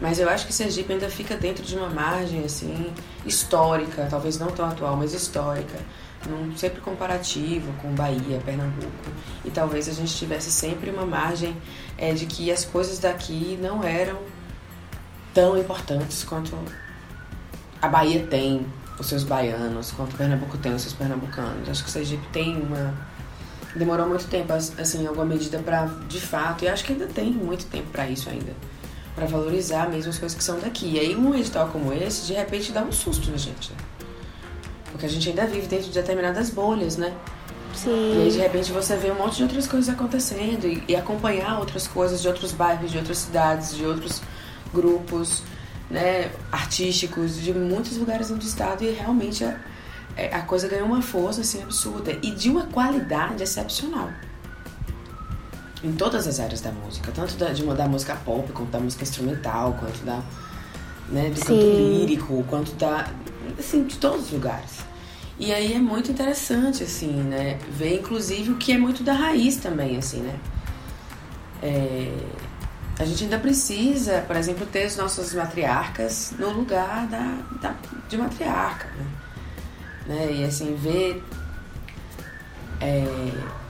Mas 0.00 0.18
eu 0.18 0.28
acho 0.28 0.46
que 0.46 0.52
Sergipe 0.52 0.94
ainda 0.94 1.10
fica 1.10 1.36
dentro 1.36 1.62
de 1.62 1.76
uma 1.76 1.90
margem 1.90 2.42
assim 2.42 2.90
histórica, 3.26 4.06
talvez 4.08 4.38
não 4.38 4.48
tão 4.48 4.66
atual, 4.66 4.96
mas 4.96 5.12
histórica, 5.12 5.78
num 6.26 6.56
sempre 6.56 6.80
comparativo 6.80 7.70
com 7.82 7.94
Bahia, 7.94 8.40
Pernambuco. 8.44 9.10
E 9.44 9.50
talvez 9.50 9.86
a 9.86 9.92
gente 9.92 10.14
tivesse 10.14 10.50
sempre 10.50 10.88
uma 10.88 11.04
margem 11.04 11.54
é, 11.98 12.14
de 12.14 12.24
que 12.24 12.50
as 12.50 12.64
coisas 12.64 12.98
daqui 12.98 13.58
não 13.60 13.84
eram 13.84 14.18
tão 15.36 15.54
importantes 15.58 16.24
quanto 16.24 16.56
a 17.82 17.88
Bahia 17.88 18.26
tem 18.26 18.66
os 18.98 19.06
seus 19.06 19.22
baianos, 19.22 19.92
quanto 19.92 20.14
o 20.14 20.16
Pernambuco 20.16 20.56
tem 20.56 20.74
os 20.74 20.80
seus 20.80 20.94
pernambucanos. 20.94 21.68
Acho 21.68 21.82
que 21.82 21.90
o 21.90 21.92
Sergipe 21.92 22.26
tem 22.32 22.56
uma, 22.56 22.94
demorou 23.74 24.08
muito 24.08 24.26
tempo, 24.28 24.50
assim, 24.54 25.02
em 25.02 25.06
alguma 25.06 25.26
medida 25.26 25.58
para 25.58 25.84
de 26.08 26.22
fato, 26.22 26.64
e 26.64 26.68
acho 26.68 26.82
que 26.82 26.94
ainda 26.94 27.06
tem 27.06 27.30
muito 27.30 27.66
tempo 27.66 27.90
para 27.90 28.08
isso 28.08 28.30
ainda, 28.30 28.54
para 29.14 29.26
valorizar 29.26 29.90
mesmo 29.90 30.08
as 30.08 30.18
coisas 30.18 30.36
que 30.36 30.42
são 30.42 30.58
daqui. 30.58 30.92
E 30.94 30.98
aí 30.98 31.14
um 31.14 31.34
edital 31.34 31.68
como 31.68 31.92
esse, 31.92 32.26
de 32.26 32.32
repente 32.32 32.72
dá 32.72 32.82
um 32.82 32.90
susto 32.90 33.30
na 33.30 33.36
gente, 33.36 33.72
né? 33.72 33.76
Porque 34.90 35.04
a 35.04 35.08
gente 35.10 35.28
ainda 35.28 35.46
vive 35.46 35.66
dentro 35.66 35.88
de 35.88 35.92
determinadas 35.92 36.48
bolhas, 36.48 36.96
né? 36.96 37.12
Sim. 37.74 37.90
E 37.90 38.22
aí 38.22 38.30
de 38.30 38.38
repente 38.38 38.72
você 38.72 38.96
vê 38.96 39.10
um 39.10 39.16
monte 39.16 39.36
de 39.36 39.42
outras 39.42 39.66
coisas 39.66 39.90
acontecendo 39.90 40.66
e, 40.66 40.82
e 40.88 40.96
acompanhar 40.96 41.58
outras 41.58 41.86
coisas 41.86 42.22
de 42.22 42.28
outros 42.28 42.52
bairros, 42.52 42.90
de 42.90 42.96
outras 42.96 43.18
cidades, 43.18 43.76
de 43.76 43.84
outros 43.84 44.22
grupos, 44.72 45.42
né, 45.90 46.30
artísticos 46.50 47.40
de 47.40 47.52
muitos 47.52 47.96
lugares 47.96 48.28
do 48.28 48.38
estado 48.38 48.84
e 48.84 48.90
realmente 48.90 49.44
a, 49.44 49.58
é, 50.16 50.34
a 50.34 50.42
coisa 50.42 50.68
ganhou 50.68 50.86
uma 50.86 51.02
força 51.02 51.42
assim 51.42 51.62
absurda 51.62 52.18
e 52.22 52.30
de 52.30 52.50
uma 52.50 52.66
qualidade 52.66 53.42
excepcional 53.42 54.10
em 55.84 55.92
todas 55.92 56.26
as 56.26 56.40
áreas 56.40 56.60
da 56.60 56.72
música, 56.72 57.12
tanto 57.12 57.36
da, 57.36 57.52
de 57.52 57.62
uma, 57.62 57.74
da 57.74 57.86
música 57.86 58.16
pop, 58.16 58.50
quanto 58.52 58.70
da 58.70 58.80
música 58.80 59.04
instrumental, 59.04 59.76
quanto 59.78 60.04
da 60.04 60.22
né, 61.08 61.30
do 61.30 61.36
Sim. 61.36 61.44
canto 61.44 61.66
lírico, 61.66 62.44
quanto 62.48 62.72
da 62.72 63.08
assim 63.58 63.84
de 63.84 63.96
todos 63.96 64.26
os 64.26 64.32
lugares. 64.32 64.84
E 65.38 65.52
aí 65.52 65.74
é 65.74 65.78
muito 65.78 66.10
interessante 66.10 66.82
assim, 66.82 67.12
né, 67.12 67.58
ver 67.70 67.98
inclusive 68.00 68.50
o 68.50 68.56
que 68.56 68.72
é 68.72 68.78
muito 68.78 69.02
da 69.02 69.12
raiz 69.12 69.56
também 69.56 69.96
assim, 69.96 70.20
né? 70.20 70.34
É, 71.62 72.12
a 72.98 73.04
gente 73.04 73.24
ainda 73.24 73.38
precisa, 73.38 74.24
por 74.26 74.36
exemplo, 74.36 74.66
ter 74.66 74.84
as 74.84 74.96
nossas 74.96 75.34
matriarcas 75.34 76.32
no 76.38 76.50
lugar 76.50 77.06
da, 77.06 77.38
da 77.60 77.74
de 78.08 78.16
matriarca, 78.16 78.88
né? 78.96 79.06
né? 80.06 80.32
E 80.32 80.44
assim, 80.44 80.74
ver. 80.74 81.22
É, 82.80 83.04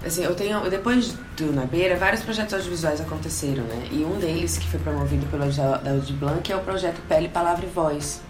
assim, 0.06 0.22
eu 0.22 0.34
tenho. 0.34 0.68
Depois 0.70 1.14
do 1.36 1.52
Na 1.52 1.64
Beira, 1.64 1.96
vários 1.96 2.22
projetos 2.22 2.54
audiovisuais 2.54 3.00
aconteceram, 3.00 3.64
né? 3.64 3.88
E 3.90 4.04
um 4.04 4.18
deles, 4.18 4.58
que 4.58 4.68
foi 4.68 4.78
promovido 4.78 5.26
pelo 5.26 5.44
David 5.44 6.12
Blanc, 6.14 6.52
é 6.52 6.56
o 6.56 6.60
projeto 6.60 7.00
Pele, 7.08 7.28
Palavra 7.28 7.66
e 7.66 7.68
Voz, 7.68 8.20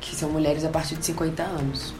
que 0.00 0.16
são 0.16 0.30
mulheres 0.30 0.64
a 0.64 0.68
partir 0.70 0.96
de 0.96 1.04
50 1.04 1.42
anos. 1.42 1.92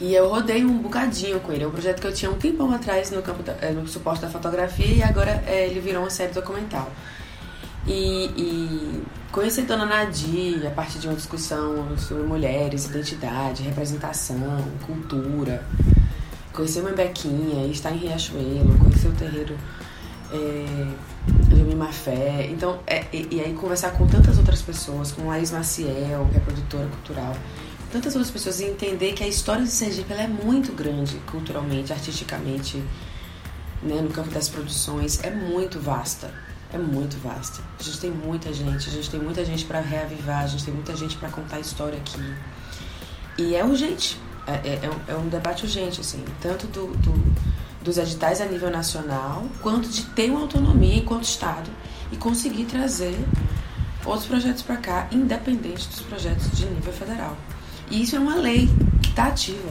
E 0.00 0.14
eu 0.14 0.30
rodei 0.30 0.64
um 0.64 0.78
bocadinho 0.78 1.38
com 1.40 1.52
ele. 1.52 1.64
É 1.64 1.66
um 1.66 1.70
projeto 1.70 2.00
que 2.00 2.06
eu 2.06 2.12
tinha 2.12 2.30
um 2.30 2.38
tempão 2.38 2.72
atrás 2.72 3.10
no, 3.10 3.20
campo 3.20 3.42
da, 3.42 3.54
eh, 3.60 3.70
no 3.72 3.86
suporte 3.86 4.22
da 4.22 4.30
fotografia 4.30 4.86
e 4.86 5.02
agora 5.02 5.44
é, 5.46 5.66
ele 5.66 5.78
virou 5.78 6.02
uma 6.02 6.10
série 6.10 6.32
documental. 6.32 6.90
E, 7.86 8.30
e 8.36 9.02
conhecer 9.30 9.62
Dona 9.62 9.84
Nadir 9.84 10.66
a 10.66 10.70
partir 10.70 10.98
de 11.00 11.06
uma 11.06 11.14
discussão 11.14 11.96
sobre 11.98 12.22
mulheres, 12.22 12.86
identidade, 12.86 13.62
representação, 13.62 14.64
cultura. 14.86 15.62
Conhecer 16.52 16.80
uma 16.80 16.92
Bequinha, 16.92 17.66
estar 17.66 17.92
em 17.92 17.98
Riachuelo, 17.98 18.78
conhecer 18.78 19.08
o 19.08 19.12
terreiro 19.12 19.54
é, 20.32 20.86
de 21.54 21.76
Mafé. 21.76 22.48
Então, 22.50 22.78
é, 22.86 23.04
e, 23.12 23.28
e 23.32 23.40
aí 23.40 23.52
conversar 23.52 23.90
com 23.90 24.06
tantas 24.06 24.38
outras 24.38 24.62
pessoas, 24.62 25.12
com 25.12 25.28
Laís 25.28 25.50
Maciel, 25.50 26.26
que 26.30 26.38
é 26.38 26.40
produtora 26.40 26.86
cultural 26.86 27.34
tantas 27.90 28.14
outras 28.14 28.30
pessoas 28.30 28.60
e 28.60 28.64
entender 28.64 29.12
que 29.12 29.22
a 29.22 29.28
história 29.28 29.64
de 29.64 29.70
Sergipe 29.70 30.12
é 30.12 30.26
muito 30.26 30.72
grande 30.72 31.16
culturalmente, 31.30 31.92
artisticamente, 31.92 32.82
né, 33.82 34.00
no 34.00 34.10
campo 34.10 34.30
das 34.30 34.48
produções, 34.48 35.22
é 35.22 35.30
muito 35.30 35.80
vasta. 35.80 36.32
É 36.72 36.78
muito 36.78 37.16
vasta. 37.16 37.60
A 37.78 37.82
gente 37.82 37.98
tem 37.98 38.10
muita 38.12 38.52
gente, 38.52 38.88
a 38.88 38.92
gente 38.92 39.10
tem 39.10 39.18
muita 39.18 39.44
gente 39.44 39.64
para 39.64 39.80
reavivar, 39.80 40.44
a 40.44 40.46
gente 40.46 40.64
tem 40.64 40.72
muita 40.72 40.94
gente 40.96 41.16
para 41.16 41.28
contar 41.28 41.56
a 41.56 41.60
história 41.60 41.98
aqui. 41.98 42.34
E 43.36 43.56
é 43.56 43.64
urgente, 43.64 44.16
é, 44.46 44.52
é, 44.52 44.80
é, 44.82 44.90
um, 44.90 45.14
é 45.14 45.16
um 45.18 45.28
debate 45.28 45.64
urgente, 45.64 46.00
assim, 46.00 46.24
tanto 46.40 46.68
do, 46.68 46.86
do, 46.98 47.34
dos 47.82 47.98
editais 47.98 48.40
a 48.40 48.44
nível 48.44 48.70
nacional, 48.70 49.44
quanto 49.60 49.88
de 49.88 50.02
ter 50.06 50.30
uma 50.30 50.42
autonomia 50.42 50.96
enquanto 50.96 51.24
Estado 51.24 51.70
e 52.12 52.16
conseguir 52.16 52.66
trazer 52.66 53.18
outros 54.04 54.26
projetos 54.26 54.62
para 54.62 54.76
cá, 54.76 55.08
independente 55.10 55.88
dos 55.88 56.02
projetos 56.02 56.50
de 56.52 56.66
nível 56.66 56.92
federal. 56.92 57.36
E 57.90 58.02
isso 58.02 58.16
é 58.16 58.18
uma 58.18 58.36
lei 58.36 58.68
que 59.02 59.10
está 59.10 59.26
ativa. 59.26 59.68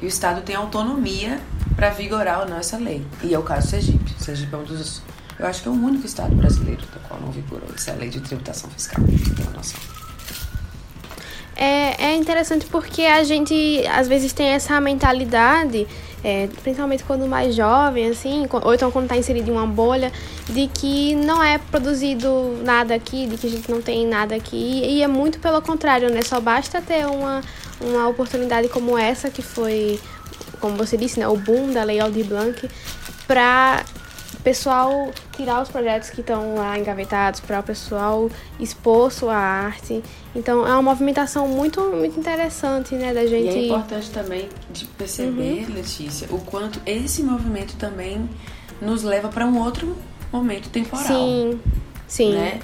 E 0.00 0.04
o 0.04 0.08
Estado 0.08 0.42
tem 0.42 0.54
autonomia 0.54 1.40
para 1.74 1.90
vigorar 1.90 2.40
ou 2.40 2.48
não 2.48 2.56
essa 2.56 2.76
lei. 2.76 3.04
E 3.22 3.34
é 3.34 3.38
o 3.38 3.42
caso 3.42 3.66
do 3.66 3.70
Sergipe. 3.70 4.14
O 4.18 4.24
Sergipe 4.24 4.54
é 4.54 4.58
um 4.58 4.64
dos. 4.64 5.02
Eu 5.38 5.46
acho 5.46 5.62
que 5.62 5.68
é 5.68 5.70
o 5.70 5.74
único 5.74 6.06
Estado 6.06 6.34
brasileiro 6.34 6.80
do 6.80 7.00
qual 7.00 7.20
não 7.20 7.30
vigorou 7.30 7.68
essa 7.74 7.92
lei 7.92 8.08
de 8.08 8.20
tributação 8.20 8.70
fiscal. 8.70 9.04
É, 11.54 12.10
é 12.10 12.14
interessante 12.14 12.66
porque 12.66 13.02
a 13.02 13.24
gente 13.24 13.82
às 13.88 14.06
vezes 14.06 14.32
tem 14.32 14.48
essa 14.48 14.78
mentalidade, 14.80 15.86
é, 16.24 16.48
principalmente 16.62 17.04
quando 17.04 17.26
mais 17.26 17.54
jovem, 17.54 18.08
assim, 18.08 18.46
ou 18.50 18.74
então 18.74 18.90
quando 18.90 19.04
está 19.04 19.16
inserido 19.16 19.48
em 19.48 19.52
uma 19.52 19.66
bolha, 19.66 20.12
de 20.48 20.66
que 20.68 21.14
não 21.14 21.42
é 21.42 21.58
produzido 21.58 22.58
nada 22.62 22.94
aqui, 22.94 23.26
de 23.26 23.36
que 23.36 23.46
a 23.46 23.50
gente 23.50 23.70
não 23.70 23.80
tem 23.80 24.06
nada 24.06 24.34
aqui. 24.34 24.82
E 24.84 25.02
é 25.02 25.06
muito 25.06 25.38
pelo 25.38 25.60
contrário, 25.62 26.10
né? 26.10 26.22
Só 26.22 26.40
basta 26.40 26.80
ter 26.80 27.06
uma, 27.06 27.42
uma 27.80 28.08
oportunidade 28.08 28.68
como 28.68 28.96
essa, 28.98 29.30
que 29.30 29.42
foi, 29.42 30.00
como 30.60 30.76
você 30.76 30.96
disse, 30.96 31.20
né, 31.20 31.28
o 31.28 31.36
boom 31.36 31.72
da 31.72 31.84
Lei 31.84 32.00
Aldir 32.00 32.24
Blanc, 32.24 32.68
para 33.26 33.84
pessoal 34.46 35.10
tirar 35.32 35.60
os 35.60 35.68
projetos 35.68 36.08
que 36.08 36.20
estão 36.20 36.54
lá 36.54 36.78
engavetados, 36.78 37.40
para 37.40 37.58
o 37.58 37.62
pessoal 37.64 38.30
expor 38.60 39.10
sua 39.10 39.34
arte. 39.34 40.00
Então 40.36 40.64
é 40.64 40.70
uma 40.70 40.82
movimentação 40.82 41.48
muito, 41.48 41.80
muito 41.90 42.16
interessante, 42.20 42.94
né, 42.94 43.12
da 43.12 43.26
gente. 43.26 43.52
E 43.52 43.58
é 43.58 43.66
importante 43.66 44.08
também 44.10 44.48
de 44.72 44.84
perceber, 44.84 45.66
uhum. 45.68 45.74
Letícia, 45.74 46.28
o 46.30 46.38
quanto 46.38 46.80
esse 46.86 47.24
movimento 47.24 47.74
também 47.74 48.30
nos 48.80 49.02
leva 49.02 49.28
para 49.28 49.44
um 49.44 49.58
outro 49.58 49.96
momento 50.32 50.68
temporal. 50.68 51.04
Sim, 51.04 51.60
sim. 52.06 52.32
Né? 52.32 52.60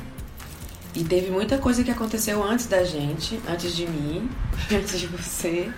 E 0.95 1.03
teve 1.03 1.33
muita 1.33 1.59
coisa 1.59 1.83
que 1.83 1.91
aconteceu 1.91 2.45
antes 2.45 2.67
da 2.67 2.85
gente, 2.85 3.41
antes 3.49 3.75
de 3.75 3.89
mim, 3.89 4.31
antes 4.73 5.01
de 5.01 5.09
você. 5.09 5.69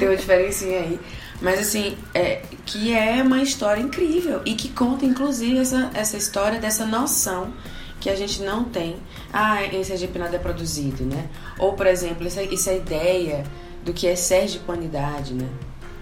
Tem 0.00 0.08
uma 0.08 0.16
diferencinha 0.16 0.80
aí. 0.80 0.98
Mas 1.40 1.60
assim, 1.60 1.96
é, 2.14 2.42
que 2.66 2.92
é 2.92 3.22
uma 3.22 3.42
história 3.42 3.80
incrível 3.80 4.42
e 4.44 4.54
que 4.54 4.68
conta 4.68 5.04
inclusive 5.04 5.58
essa, 5.58 5.90
essa 5.94 6.16
história 6.16 6.58
dessa 6.58 6.84
noção 6.84 7.52
que 8.00 8.10
a 8.10 8.16
gente 8.16 8.42
não 8.42 8.64
tem. 8.64 8.96
Ah, 9.32 9.64
em 9.64 9.82
Sergipe 9.84 10.18
nada 10.18 10.36
é 10.36 10.38
produzido, 10.38 11.04
né? 11.04 11.28
Ou, 11.58 11.72
por 11.74 11.86
exemplo, 11.86 12.26
essa, 12.26 12.42
essa 12.42 12.72
ideia 12.72 13.44
do 13.84 13.92
que 13.92 14.06
é 14.06 14.16
sergipanidade, 14.16 15.34
né? 15.34 15.48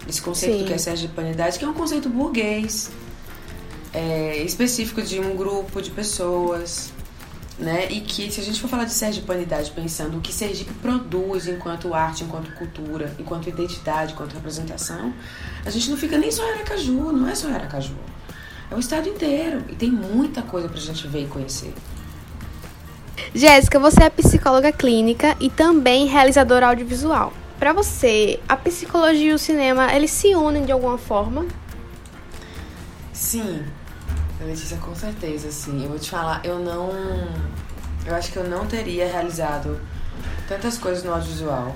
Esse 0.09 0.22
conceito 0.22 0.59
Sim. 0.59 0.62
do 0.62 0.66
que 0.66 0.72
é 0.72 0.79
sergipanidade, 0.79 1.59
que 1.59 1.64
é 1.64 1.68
um 1.68 1.75
conceito 1.75 2.09
burguês, 2.09 2.90
é, 3.92 4.37
específico 4.38 5.03
de 5.03 5.18
um 5.18 5.37
grupo 5.37 5.83
de 5.83 5.90
pessoas, 5.90 6.92
né? 7.59 7.87
E 7.90 8.01
que 8.01 8.31
se 8.31 8.40
a 8.40 8.45
gente 8.45 8.61
for 8.61 8.69
falar 8.69 8.85
de 8.85 8.92
sergipanidade 8.92 9.71
pensando 9.71 10.19
o 10.19 10.21
que 10.21 10.33
Sergipe 10.33 10.73
produz 10.75 11.47
enquanto 11.47 11.95
arte, 11.95 12.25
enquanto 12.25 12.53
cultura, 12.53 13.14
enquanto 13.19 13.49
identidade, 13.49 14.12
enquanto 14.12 14.35
representação, 14.35 15.12
a 15.64 15.71
gente 15.71 15.88
não 15.88 15.97
fica 15.97 16.19
nem 16.19 16.31
só 16.31 16.45
em 16.45 16.53
Aracaju, 16.53 17.12
não 17.12 17.29
é 17.29 17.35
só 17.35 17.49
em 17.49 17.55
Aracaju. 17.55 17.95
É 18.71 18.75
o 18.75 18.79
estado 18.79 19.09
inteiro 19.09 19.64
e 19.69 19.75
tem 19.75 19.90
muita 19.90 20.42
coisa 20.42 20.69
pra 20.69 20.79
gente 20.79 21.07
ver 21.07 21.25
e 21.25 21.27
conhecer. 21.27 21.73
Jéssica, 23.35 23.79
você 23.79 24.05
é 24.05 24.11
psicóloga 24.11 24.73
clínica 24.73 25.37
e 25.40 25.49
também 25.49 26.07
realizadora 26.07 26.69
audiovisual. 26.69 27.33
Para 27.59 27.73
você, 27.73 28.38
a 28.47 28.57
psicologia 28.57 29.31
e 29.31 29.35
o 29.35 29.38
cinema, 29.38 29.92
eles 29.95 30.11
se 30.11 30.35
unem 30.35 30.64
de 30.64 30.73
alguma 30.73 30.99
forma? 30.99 31.47
Sim, 33.12 33.64
Letícia, 34.40 34.77
com 34.79 34.94
certeza, 34.94 35.51
sim. 35.51 35.83
Eu 35.83 35.88
vou 35.88 35.99
te 35.99 36.11
falar, 36.11 36.44
eu 36.44 36.59
não. 36.59 36.90
Eu 38.05 38.14
acho 38.14 38.31
que 38.31 38.37
eu 38.37 38.49
não 38.49 38.66
teria 38.66 39.07
realizado 39.07 39.81
tantas 40.46 40.79
coisas 40.79 41.03
no 41.03 41.12
audiovisual 41.12 41.75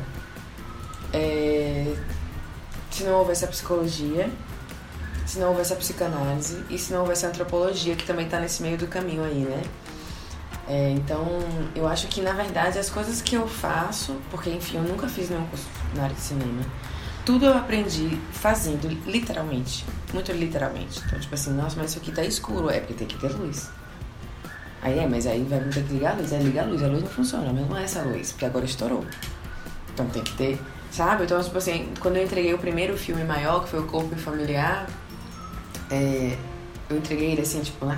é, 1.12 1.92
se 2.90 3.05
não 3.05 3.14
houvesse 3.14 3.44
a 3.44 3.49
psicologia, 3.49 4.31
se 5.27 5.38
não 5.38 5.49
houvesse 5.49 5.73
a 5.73 5.77
psicanálise 5.77 6.62
e 6.68 6.79
se 6.79 6.92
não 6.92 7.01
houvesse 7.01 7.27
a 7.27 7.29
antropologia, 7.29 7.96
que 7.96 8.05
também 8.05 8.27
está 8.27 8.38
nesse 8.38 8.62
meio 8.62 8.77
do 8.77 8.87
caminho 8.87 9.25
aí, 9.25 9.40
né? 9.40 9.62
É, 10.68 10.90
então, 10.90 11.27
eu 11.75 11.87
acho 11.88 12.07
que 12.07 12.20
na 12.20 12.33
verdade 12.33 12.79
as 12.79 12.88
coisas 12.88 13.20
que 13.20 13.35
eu 13.35 13.49
faço, 13.49 14.16
porque 14.31 14.51
enfim, 14.51 14.77
eu 14.77 14.83
nunca 14.85 15.09
fiz 15.09 15.29
nenhum 15.29 15.46
curso 15.46 15.66
na 15.94 16.05
área 16.05 16.14
de 16.14 16.20
cinema 16.20 16.62
tudo 17.31 17.47
eu 17.47 17.57
aprendi 17.57 18.19
fazendo, 18.33 18.88
literalmente. 19.07 19.87
Muito 20.12 20.33
literalmente. 20.33 21.01
Então, 21.07 21.16
tipo 21.21 21.33
assim, 21.33 21.53
nossa, 21.53 21.77
mas 21.77 21.90
isso 21.90 22.01
aqui 22.01 22.11
tá 22.11 22.25
escuro. 22.25 22.69
É 22.69 22.81
porque 22.81 22.93
tem 22.93 23.07
que 23.07 23.16
ter 23.19 23.31
luz. 23.31 23.71
Aí 24.83 24.99
é, 24.99 25.07
mas 25.07 25.29
aí 25.29 25.45
vai 25.45 25.61
ter 25.61 25.85
que 25.85 25.93
ligar 25.93 26.14
a 26.14 26.16
luz. 26.16 26.33
Aí 26.33 26.43
liga 26.43 26.62
a 26.62 26.64
luz, 26.64 26.83
a 26.83 26.88
luz 26.88 27.05
não 27.05 27.09
funciona, 27.09 27.53
mas 27.53 27.69
não 27.69 27.77
é 27.77 27.85
essa 27.85 28.03
luz, 28.03 28.33
porque 28.33 28.47
agora 28.47 28.64
estourou. 28.64 29.05
Então 29.95 30.07
tem 30.09 30.25
que 30.25 30.33
ter, 30.37 30.61
sabe? 30.90 31.23
Então, 31.23 31.40
tipo 31.40 31.57
assim, 31.57 31.93
quando 32.01 32.16
eu 32.16 32.25
entreguei 32.25 32.53
o 32.53 32.59
primeiro 32.59 32.99
filme 32.99 33.23
maior, 33.23 33.62
que 33.62 33.71
foi 33.71 33.79
o 33.79 33.87
Corpo 33.87 34.16
Familiar, 34.16 34.88
é, 35.88 36.37
eu 36.88 36.97
entreguei 36.97 37.31
ele 37.31 37.43
assim, 37.43 37.61
tipo, 37.61 37.87
né? 37.87 37.97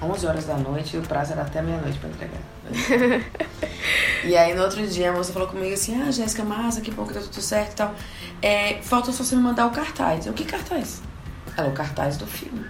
11 0.00 0.26
horas 0.28 0.44
da 0.44 0.56
noite 0.56 0.94
e 0.94 1.00
o 1.00 1.02
prazo 1.02 1.32
era 1.32 1.42
até 1.42 1.60
meia-noite 1.60 1.98
pra 1.98 2.08
entregar. 2.08 2.40
e 4.24 4.36
aí 4.36 4.54
no 4.54 4.62
outro 4.62 4.86
dia 4.86 5.10
a 5.10 5.12
moça 5.12 5.32
falou 5.32 5.48
comigo 5.48 5.74
assim: 5.74 6.00
Ah, 6.00 6.10
Jéssica, 6.10 6.44
massa, 6.44 6.80
que 6.80 6.90
bom 6.90 7.06
que 7.06 7.14
tá 7.14 7.20
tudo 7.20 7.40
certo 7.40 7.72
e 7.72 7.76
tal. 7.76 7.94
É, 8.40 8.74
falta 8.82 9.12
só 9.12 9.24
você 9.24 9.36
me 9.36 9.42
mandar 9.42 9.66
o 9.66 9.70
cartaz. 9.70 10.26
Eu, 10.26 10.32
que 10.32 10.44
cartaz? 10.44 11.02
Ela 11.56 11.68
o 11.68 11.72
cartaz 11.72 12.16
do 12.16 12.26
filme. 12.26 12.64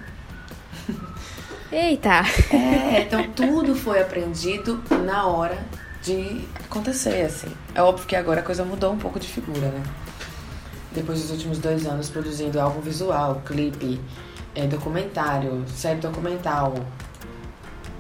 Eita! 1.73 2.23
É, 2.53 3.03
então 3.03 3.31
tudo 3.33 3.75
foi 3.75 4.01
aprendido 4.01 4.83
na 5.05 5.27
hora 5.27 5.59
de 6.03 6.47
acontecer, 6.65 7.23
assim. 7.23 7.53
É 7.75 7.83
óbvio 7.83 8.07
que 8.07 8.15
agora 8.15 8.41
a 8.41 8.43
coisa 8.45 8.65
mudou 8.65 8.93
um 8.93 8.99
pouco 8.99 9.19
de 9.19 9.27
figura, 9.27 9.69
né? 9.69 9.83
Depois 10.93 11.21
dos 11.21 11.31
últimos 11.31 11.59
dois 11.59 11.87
anos 11.87 12.09
produzindo 12.09 12.61
álbum 12.61 12.81
visual, 12.81 13.43
clipe, 13.45 14.01
é, 14.55 14.67
documentário, 14.67 15.65
série 15.69 15.99
documental, 15.99 16.75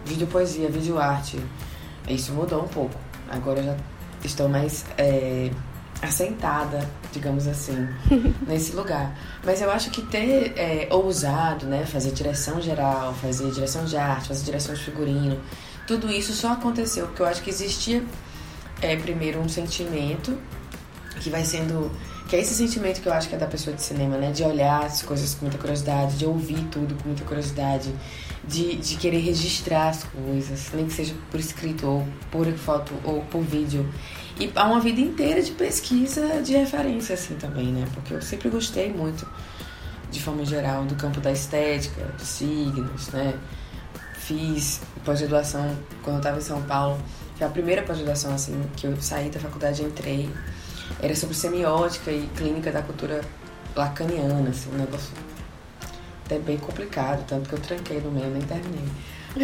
vídeo 0.04 0.26
poesia, 0.26 0.68
vídeo 0.68 0.98
arte. 0.98 1.38
Isso 2.08 2.32
mudou 2.32 2.64
um 2.64 2.68
pouco. 2.68 2.94
Agora 3.28 3.60
eu 3.60 3.64
já 3.64 3.76
estou 4.24 4.48
mais 4.48 4.84
é, 4.98 5.50
assentada, 6.02 6.88
digamos 7.12 7.46
assim, 7.46 7.88
nesse 8.46 8.74
lugar. 8.74 9.16
Mas 9.44 9.60
eu 9.60 9.70
acho 9.70 9.90
que 9.90 10.02
ter 10.02 10.52
é, 10.56 10.88
ousado, 10.90 11.66
né, 11.66 11.84
fazer 11.86 12.12
direção 12.12 12.60
geral, 12.60 13.14
fazer 13.14 13.50
direção 13.50 13.84
de 13.84 13.96
arte, 13.96 14.28
fazer 14.28 14.44
direção 14.44 14.74
de 14.74 14.82
figurino, 14.82 15.40
tudo 15.86 16.10
isso 16.10 16.32
só 16.32 16.52
aconteceu 16.52 17.06
porque 17.06 17.22
eu 17.22 17.26
acho 17.26 17.42
que 17.42 17.50
existia 17.50 18.02
é, 18.80 18.96
primeiro 18.96 19.40
um 19.40 19.48
sentimento 19.48 20.36
que 21.20 21.30
vai 21.30 21.44
sendo 21.44 21.90
que 22.28 22.36
é 22.36 22.40
esse 22.40 22.54
sentimento 22.54 23.02
que 23.02 23.08
eu 23.08 23.12
acho 23.12 23.28
que 23.28 23.34
é 23.34 23.38
da 23.38 23.46
pessoa 23.46 23.76
de 23.76 23.82
cinema, 23.82 24.16
né? 24.16 24.32
De 24.32 24.42
olhar 24.42 24.84
as 24.84 25.02
coisas 25.02 25.34
com 25.34 25.42
muita 25.42 25.58
curiosidade, 25.58 26.16
de 26.16 26.24
ouvir 26.24 26.64
tudo 26.70 26.94
com 26.94 27.08
muita 27.08 27.22
curiosidade, 27.22 27.94
de, 28.46 28.76
de 28.76 28.96
querer 28.96 29.18
registrar 29.18 29.88
as 29.88 30.04
coisas, 30.04 30.70
nem 30.74 30.86
que 30.86 30.92
seja 30.92 31.14
por 31.30 31.40
escrito, 31.40 31.86
ou 31.86 32.08
por 32.30 32.46
foto, 32.54 32.92
ou 33.04 33.22
por 33.22 33.42
vídeo. 33.42 33.88
E 34.38 34.50
há 34.54 34.66
uma 34.66 34.80
vida 34.80 35.00
inteira 35.00 35.40
de 35.42 35.52
pesquisa 35.52 36.42
de 36.42 36.54
referência, 36.54 37.14
assim, 37.14 37.34
também, 37.36 37.66
né? 37.66 37.86
Porque 37.94 38.14
eu 38.14 38.22
sempre 38.22 38.48
gostei 38.48 38.92
muito, 38.92 39.26
de 40.10 40.20
forma 40.20 40.44
geral, 40.44 40.84
do 40.84 40.94
campo 40.96 41.20
da 41.20 41.32
estética, 41.32 42.04
dos 42.18 42.26
signos, 42.26 43.08
né? 43.08 43.34
Fiz 44.14 44.80
pós-graduação 45.04 45.76
quando 46.02 46.16
eu 46.16 46.20
estava 46.20 46.38
em 46.38 46.42
São 46.42 46.62
Paulo. 46.62 46.98
Foi 47.36 47.46
a 47.46 47.50
primeira 47.50 47.82
pós-graduação, 47.82 48.34
assim, 48.34 48.60
que 48.76 48.86
eu 48.86 49.00
saí 49.00 49.30
da 49.30 49.38
faculdade 49.38 49.82
e 49.82 49.84
entrei. 49.84 50.30
Era 51.00 51.14
sobre 51.14 51.34
semiótica 51.34 52.10
e 52.10 52.28
clínica 52.36 52.72
da 52.72 52.82
cultura 52.82 53.20
lacaniana, 53.76 54.50
assim, 54.50 54.70
um 54.72 54.78
negócio 54.78 55.12
até 56.24 56.38
bem 56.38 56.56
complicado, 56.56 57.24
tanto 57.26 57.48
que 57.48 57.54
eu 57.54 57.60
tranquei 57.60 58.00
no 58.00 58.10
meio, 58.10 58.30
nem 58.30 58.42
terminei. 58.42 58.88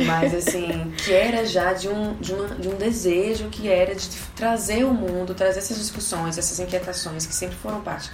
Mas 0.07 0.33
assim, 0.35 0.93
que 0.97 1.13
era 1.13 1.45
já 1.45 1.73
de 1.73 1.89
um, 1.89 2.15
de, 2.15 2.33
uma, 2.33 2.49
de 2.55 2.69
um 2.69 2.77
desejo 2.77 3.49
que 3.49 3.69
era 3.69 3.95
de 3.95 4.09
trazer 4.37 4.85
o 4.85 4.95
mundo, 4.95 5.35
trazer 5.35 5.59
essas 5.59 5.77
discussões, 5.77 6.39
essas 6.39 6.59
inquietações 6.61 7.27
que 7.27 7.35
sempre 7.35 7.57
foram 7.57 7.81
parte 7.81 8.11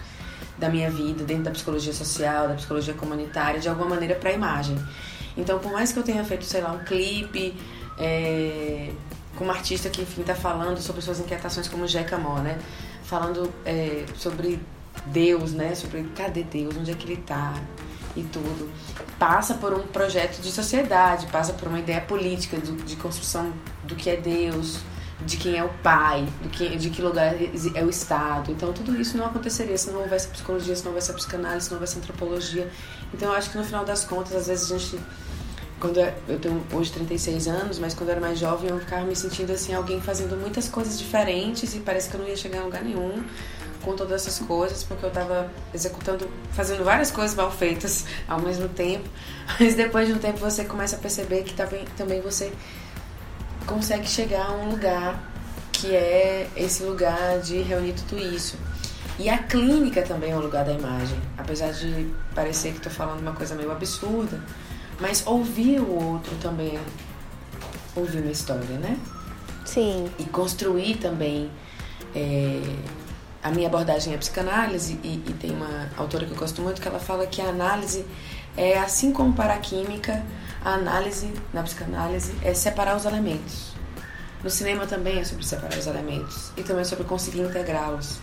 da 0.57 0.71
minha 0.71 0.91
vida, 0.91 1.23
dentro 1.23 1.45
da 1.45 1.51
psicologia 1.51 1.93
social, 1.93 2.49
da 2.49 2.55
psicologia 2.55 2.95
comunitária, 2.95 3.61
de 3.61 3.69
alguma 3.69 3.91
maneira 3.91 4.15
para 4.15 4.31
a 4.31 4.33
imagem. 4.33 4.77
Então, 5.37 5.59
por 5.59 5.71
mais 5.71 5.93
que 5.93 5.99
eu 5.99 6.03
tenha 6.03 6.25
feito, 6.25 6.45
sei 6.45 6.63
lá, 6.63 6.73
um 6.73 6.79
clipe 6.79 7.55
é, 7.99 8.91
com 9.37 9.45
uma 9.45 9.53
artista 9.53 9.91
que, 9.91 10.01
enfim, 10.01 10.23
está 10.23 10.35
falando 10.35 10.81
sobre 10.81 11.03
suas 11.03 11.21
inquietações, 11.21 11.69
como 11.69 11.87
Jeca 11.87 12.17
Mó, 12.17 12.39
né? 12.39 12.59
Falando 13.05 13.53
é, 13.67 14.07
sobre 14.17 14.59
Deus, 15.07 15.53
né? 15.53 15.75
Sobre 15.75 16.05
cadê 16.17 16.43
Deus, 16.43 16.75
onde 16.75 16.91
é 16.91 16.95
que 16.95 17.05
ele 17.05 17.21
está 17.21 17.53
e 18.17 18.23
tudo. 18.25 18.71
Passa 19.19 19.55
por 19.55 19.73
um 19.73 19.87
projeto 19.87 20.41
de 20.41 20.51
sociedade, 20.51 21.27
passa 21.27 21.53
por 21.53 21.69
uma 21.69 21.79
ideia 21.79 22.01
política 22.01 22.57
do, 22.57 22.73
de 22.85 22.97
construção 22.97 23.53
do 23.85 23.95
que 23.95 24.11
é 24.11 24.17
Deus, 24.17 24.81
de 25.25 25.37
quem 25.37 25.57
é 25.57 25.65
o 25.65 25.69
pai, 25.83 26.27
do 26.43 26.49
que, 26.49 26.77
de 26.77 26.91
que 26.91 27.01
lugar 27.01 27.35
é 27.75 27.85
o 27.85 27.91
Estado. 27.91 28.51
Então 28.51 28.73
tudo 28.73 28.99
isso 29.01 29.17
não 29.17 29.27
aconteceria 29.27 29.77
se 29.77 29.91
não 29.91 30.01
houvesse 30.01 30.29
psicologia, 30.29 30.75
se 30.75 30.83
não 30.83 30.91
houvesse 30.91 31.11
a 31.11 31.15
psicanálise, 31.15 31.67
se 31.67 31.71
não 31.71 31.79
houvesse 31.79 31.99
antropologia. 31.99 32.71
Então 33.15 33.31
eu 33.31 33.35
acho 33.37 33.51
que 33.51 33.59
no 33.59 33.65
final 33.65 33.85
das 33.85 34.05
contas, 34.05 34.35
às 34.35 34.47
vezes 34.47 34.71
a 34.71 34.79
gente. 34.79 35.01
Quando 35.79 35.99
eu 36.01 36.39
tenho 36.39 36.65
hoje 36.73 36.91
36 36.91 37.49
anos, 37.49 37.79
mas 37.79 37.93
quando 37.93 38.09
eu 38.09 38.13
era 38.13 38.21
mais 38.21 38.39
jovem 38.39 38.71
eu 38.71 38.79
ficava 38.81 39.05
me 39.05 39.15
sentindo 39.15 39.53
assim, 39.53 39.75
alguém 39.75 40.01
fazendo 40.01 40.35
muitas 40.35 40.71
coisas 40.71 40.99
diferentes 40.99 41.75
e 41.75 41.81
parece 41.81 42.09
que 42.09 42.17
eu 42.17 42.21
não 42.21 42.27
ia 42.27 42.35
chegar 42.35 42.61
em 42.61 42.63
lugar 42.63 42.83
nenhum 42.83 43.23
com 43.87 43.95
todas 43.95 44.27
essas 44.27 44.45
coisas, 44.45 44.83
porque 44.83 45.05
eu 45.05 45.09
estava 45.09 45.49
executando, 45.73 46.29
fazendo 46.51 46.83
várias 46.83 47.13
coisas 47.13 47.37
mal 47.37 47.53
feitas 47.53 48.05
ao 48.27 48.41
mesmo 48.41 48.69
tempo. 48.69 49.09
Mas 49.61 49.77
depois 49.77 50.09
de 50.09 50.13
um 50.13 50.19
tempo 50.19 50.39
você 50.39 50.65
começa 50.65 50.97
a 50.97 50.99
perceber 50.99 51.45
que 51.45 51.55
também, 51.55 51.85
também 51.97 52.21
você 52.21 52.53
consegue 53.65 54.09
chegar 54.09 54.47
a 54.47 54.53
um 54.53 54.71
lugar 54.71 55.23
que 55.71 55.95
é 55.95 56.49
esse 56.57 56.83
lugar 56.83 57.39
de 57.39 57.63
reunir 57.63 57.93
tudo 57.93 58.19
isso. 58.19 58.59
E 59.21 59.29
a 59.29 59.39
clínica 59.39 60.03
também 60.03 60.33
é 60.33 60.37
um 60.37 60.41
lugar 60.41 60.65
da 60.65 60.73
imagem, 60.73 61.19
apesar 61.39 61.73
de 61.73 62.13
parecer 62.35 62.73
que 62.73 62.79
estou 62.79 62.93
falando 62.93 63.21
uma 63.21 63.33
coisa 63.33 63.55
meio 63.55 63.71
absurda, 63.71 64.43
mas 65.01 65.25
ouvir 65.27 65.81
o 65.81 65.89
outro 65.91 66.35
também 66.37 66.77
é 66.77 66.81
ouvir 67.95 68.21
uma 68.21 68.33
história, 68.33 68.79
né? 68.79 68.99
Sim. 69.65 70.11
E 70.19 70.25
construir 70.25 70.97
também 70.97 71.51
é, 72.15 72.61
a 73.47 73.51
minha 73.53 73.69
abordagem 73.69 74.13
é 74.13 74.17
psicanálise 74.17 74.99
e, 75.05 75.23
e, 75.25 75.33
tem 75.35 75.53
uma 75.53 75.89
autora 75.97 76.27
que 76.27 76.33
eu 76.33 76.37
gosto 76.37 76.61
muito 76.61 76.83
que 76.83 76.89
ela 76.89 76.99
fala 76.99 77.29
que 77.29 77.41
a 77.41 77.49
análise 77.49 78.05
é 78.57 78.77
assim 78.77 79.13
como 79.13 79.35
para 79.35 79.55
a 79.55 79.59
química, 79.59 80.21
a 80.65 80.75
análise 80.75 81.33
na 81.55 81.63
psicanálise 81.63 82.35
é 82.43 82.53
separar 82.55 82.97
os 82.97 83.05
elementos. 83.05 83.73
No 84.43 84.51
cinema 84.51 84.85
também 84.85 85.21
é 85.21 85.25
sobre 85.25 85.47
separar 85.47 85.79
os 85.79 85.87
elementos 85.87 86.51
e 86.57 86.65
também 86.65 86.83
é 86.83 86.85
sobre 86.85 87.05
conseguir 87.05 87.43
integrá-los. 87.43 88.19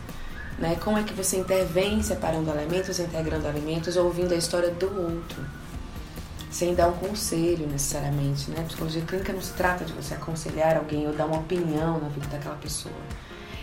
Né? 0.59 0.75
Como 0.83 0.97
é 0.97 1.03
que 1.03 1.13
você 1.13 1.37
intervém 1.37 2.03
separando 2.03 2.51
elementos, 2.51 2.99
integrando 2.99 3.47
elementos, 3.47 3.95
ouvindo 3.95 4.33
a 4.33 4.37
história 4.37 4.71
do 4.71 4.87
outro, 4.87 5.41
sem 6.51 6.75
dar 6.75 6.89
um 6.89 6.93
conselho 6.93 7.65
necessariamente. 7.67 8.51
Né? 8.51 8.61
Psicologia 8.67 9.01
clínica 9.03 9.31
não 9.31 9.41
se 9.41 9.53
trata 9.53 9.85
de 9.85 9.93
você 9.93 10.15
aconselhar 10.15 10.75
alguém 10.75 11.07
ou 11.07 11.13
dar 11.13 11.27
uma 11.27 11.39
opinião 11.39 11.97
na 12.01 12.09
vida 12.09 12.27
daquela 12.27 12.55
pessoa 12.55 12.93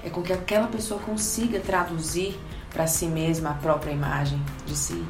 é 0.05 0.11
com 0.11 0.23
que 0.23 0.33
aquela 0.33 0.67
pessoa 0.67 1.01
consiga 1.01 1.61
traduzir 1.61 2.39
para 2.73 2.87
si 2.87 3.07
mesma 3.07 3.51
a 3.51 3.55
própria 3.55 3.91
imagem 3.91 4.41
de 4.67 4.77
si. 4.77 5.05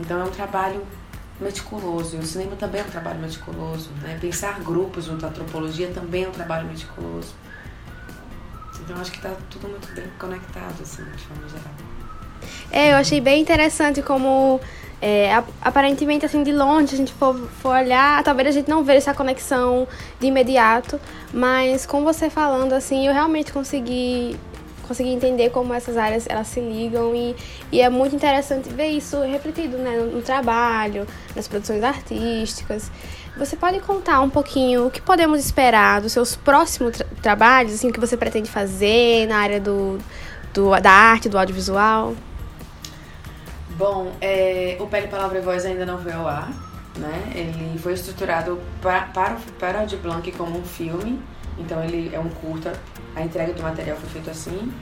Então 0.00 0.20
é 0.20 0.24
um 0.24 0.30
trabalho 0.30 0.84
meticuloso, 1.40 2.16
e 2.16 2.18
o 2.18 2.22
cinema 2.22 2.56
também 2.56 2.80
é 2.80 2.84
um 2.84 2.90
trabalho 2.90 3.18
meticuloso, 3.20 3.90
né? 4.02 4.16
Pensar 4.20 4.60
grupos 4.60 5.06
junto 5.06 5.26
à 5.26 5.28
antropologia 5.28 5.90
também 5.92 6.24
é 6.24 6.28
um 6.28 6.32
trabalho 6.32 6.68
meticuloso. 6.68 7.34
Então 8.80 9.00
acho 9.00 9.10
que 9.10 9.16
está 9.16 9.32
tudo 9.50 9.68
muito 9.68 9.92
bem 9.94 10.06
conectado, 10.18 10.82
assim, 10.82 11.02
de 11.04 11.24
forma 11.24 11.48
geral. 11.48 11.74
É, 12.70 12.92
eu 12.92 12.96
achei 12.96 13.20
bem 13.20 13.40
interessante 13.40 14.02
como 14.02 14.60
é, 15.00 15.42
aparentemente, 15.60 16.24
assim, 16.24 16.42
de 16.42 16.52
longe, 16.52 16.88
se 16.88 16.94
a 16.94 16.98
gente 16.98 17.12
for, 17.12 17.34
for 17.60 17.76
olhar, 17.76 18.22
talvez 18.22 18.48
a 18.48 18.52
gente 18.52 18.68
não 18.68 18.82
veja 18.82 18.98
essa 18.98 19.14
conexão 19.14 19.86
de 20.18 20.26
imediato, 20.26 21.00
mas 21.32 21.84
com 21.84 22.02
você 22.02 22.30
falando, 22.30 22.72
assim, 22.72 23.06
eu 23.06 23.12
realmente 23.12 23.52
consegui, 23.52 24.36
consegui 24.88 25.10
entender 25.10 25.50
como 25.50 25.74
essas 25.74 25.96
áreas, 25.96 26.26
elas 26.28 26.46
se 26.46 26.60
ligam 26.60 27.14
e, 27.14 27.36
e 27.70 27.80
é 27.80 27.90
muito 27.90 28.16
interessante 28.16 28.68
ver 28.70 28.88
isso 28.88 29.20
refletido, 29.20 29.76
né, 29.76 29.98
no, 29.98 30.06
no 30.06 30.22
trabalho, 30.22 31.06
nas 31.36 31.46
produções 31.46 31.82
artísticas. 31.82 32.90
Você 33.36 33.56
pode 33.56 33.80
contar 33.80 34.20
um 34.20 34.30
pouquinho 34.30 34.86
o 34.86 34.90
que 34.90 35.02
podemos 35.02 35.40
esperar 35.40 36.00
dos 36.00 36.12
seus 36.12 36.36
próximos 36.36 36.96
tra 36.96 37.06
trabalhos, 37.20 37.74
assim, 37.74 37.90
o 37.90 37.92
que 37.92 38.00
você 38.00 38.16
pretende 38.16 38.48
fazer 38.48 39.26
na 39.26 39.38
área 39.38 39.60
do, 39.60 39.98
do, 40.52 40.70
da 40.80 40.90
arte, 40.90 41.28
do 41.28 41.36
audiovisual? 41.36 42.14
Bom, 43.76 44.12
é, 44.20 44.76
o 44.78 44.86
Pele, 44.86 45.08
Palavra 45.08 45.38
e 45.38 45.40
Voz 45.40 45.64
ainda 45.64 45.84
não 45.84 45.98
foi 45.98 46.12
ao 46.12 46.28
ar, 46.28 46.48
né? 46.96 47.32
Ele 47.34 47.78
foi 47.78 47.94
estruturado 47.94 48.60
para, 48.80 49.36
para 49.58 49.82
o 49.82 49.86
de 49.86 49.96
Blanc 49.96 50.30
como 50.32 50.58
um 50.58 50.64
filme, 50.64 51.20
então 51.58 51.82
ele 51.82 52.14
é 52.14 52.20
um 52.20 52.28
curta, 52.28 52.72
a 53.16 53.22
entrega 53.22 53.52
do 53.52 53.62
material 53.62 53.96
foi 53.96 54.08
feita 54.10 54.30
assim. 54.30 54.72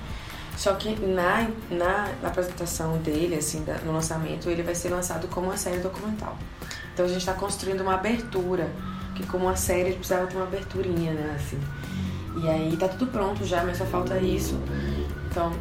Só 0.57 0.75
que 0.75 0.95
na, 1.01 1.49
na, 1.71 2.11
na 2.21 2.29
apresentação 2.29 2.99
dele, 2.99 3.37
assim, 3.37 3.65
da, 3.65 3.79
no 3.79 3.93
lançamento, 3.93 4.51
ele 4.51 4.63
vai 4.63 4.75
ser 4.75 4.91
lançado 4.91 5.27
como 5.29 5.47
uma 5.47 5.57
série 5.57 5.79
documental. 5.79 6.37
Então 6.93 7.07
a 7.07 7.09
gente 7.09 7.21
está 7.21 7.33
construindo 7.33 7.81
uma 7.81 7.95
abertura, 7.95 8.71
que 9.15 9.27
como 9.27 9.47
uma 9.47 9.57
série 9.57 9.89
ele 9.89 9.97
precisava 9.97 10.27
ter 10.27 10.37
uma 10.37 10.45
aberturinha, 10.45 11.13
né, 11.15 11.37
assim. 11.37 11.59
E 12.43 12.49
aí 12.49 12.77
tá 12.77 12.89
tudo 12.89 13.07
pronto 13.07 13.45
já, 13.45 13.65
mas 13.65 13.79
só 13.79 13.87
falta 13.87 14.19
isso. 14.19 14.59
Então, 15.31 15.53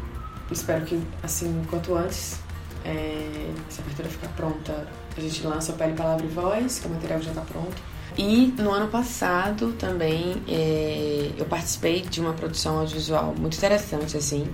espero 0.50 0.84
que, 0.84 1.02
assim, 1.22 1.64
quanto 1.70 1.94
antes, 1.94 2.38
é, 2.84 3.50
essa 3.68 3.82
abertura 3.82 4.08
ficar 4.08 4.28
pronta, 4.28 4.86
a 5.16 5.20
gente 5.20 5.46
lança 5.46 5.72
Pele, 5.72 5.94
Palavra 5.94 6.24
e 6.24 6.28
Voz, 6.28 6.78
que 6.78 6.86
o 6.86 6.90
material 6.90 7.20
já 7.20 7.30
está 7.30 7.42
pronto. 7.42 7.92
E 8.16 8.52
no 8.58 8.70
ano 8.70 8.88
passado 8.88 9.72
também 9.78 10.42
é, 10.46 11.30
eu 11.38 11.46
participei 11.46 12.02
de 12.02 12.20
uma 12.20 12.34
produção 12.34 12.78
audiovisual 12.78 13.34
muito 13.38 13.56
interessante, 13.56 14.16
assim. 14.16 14.46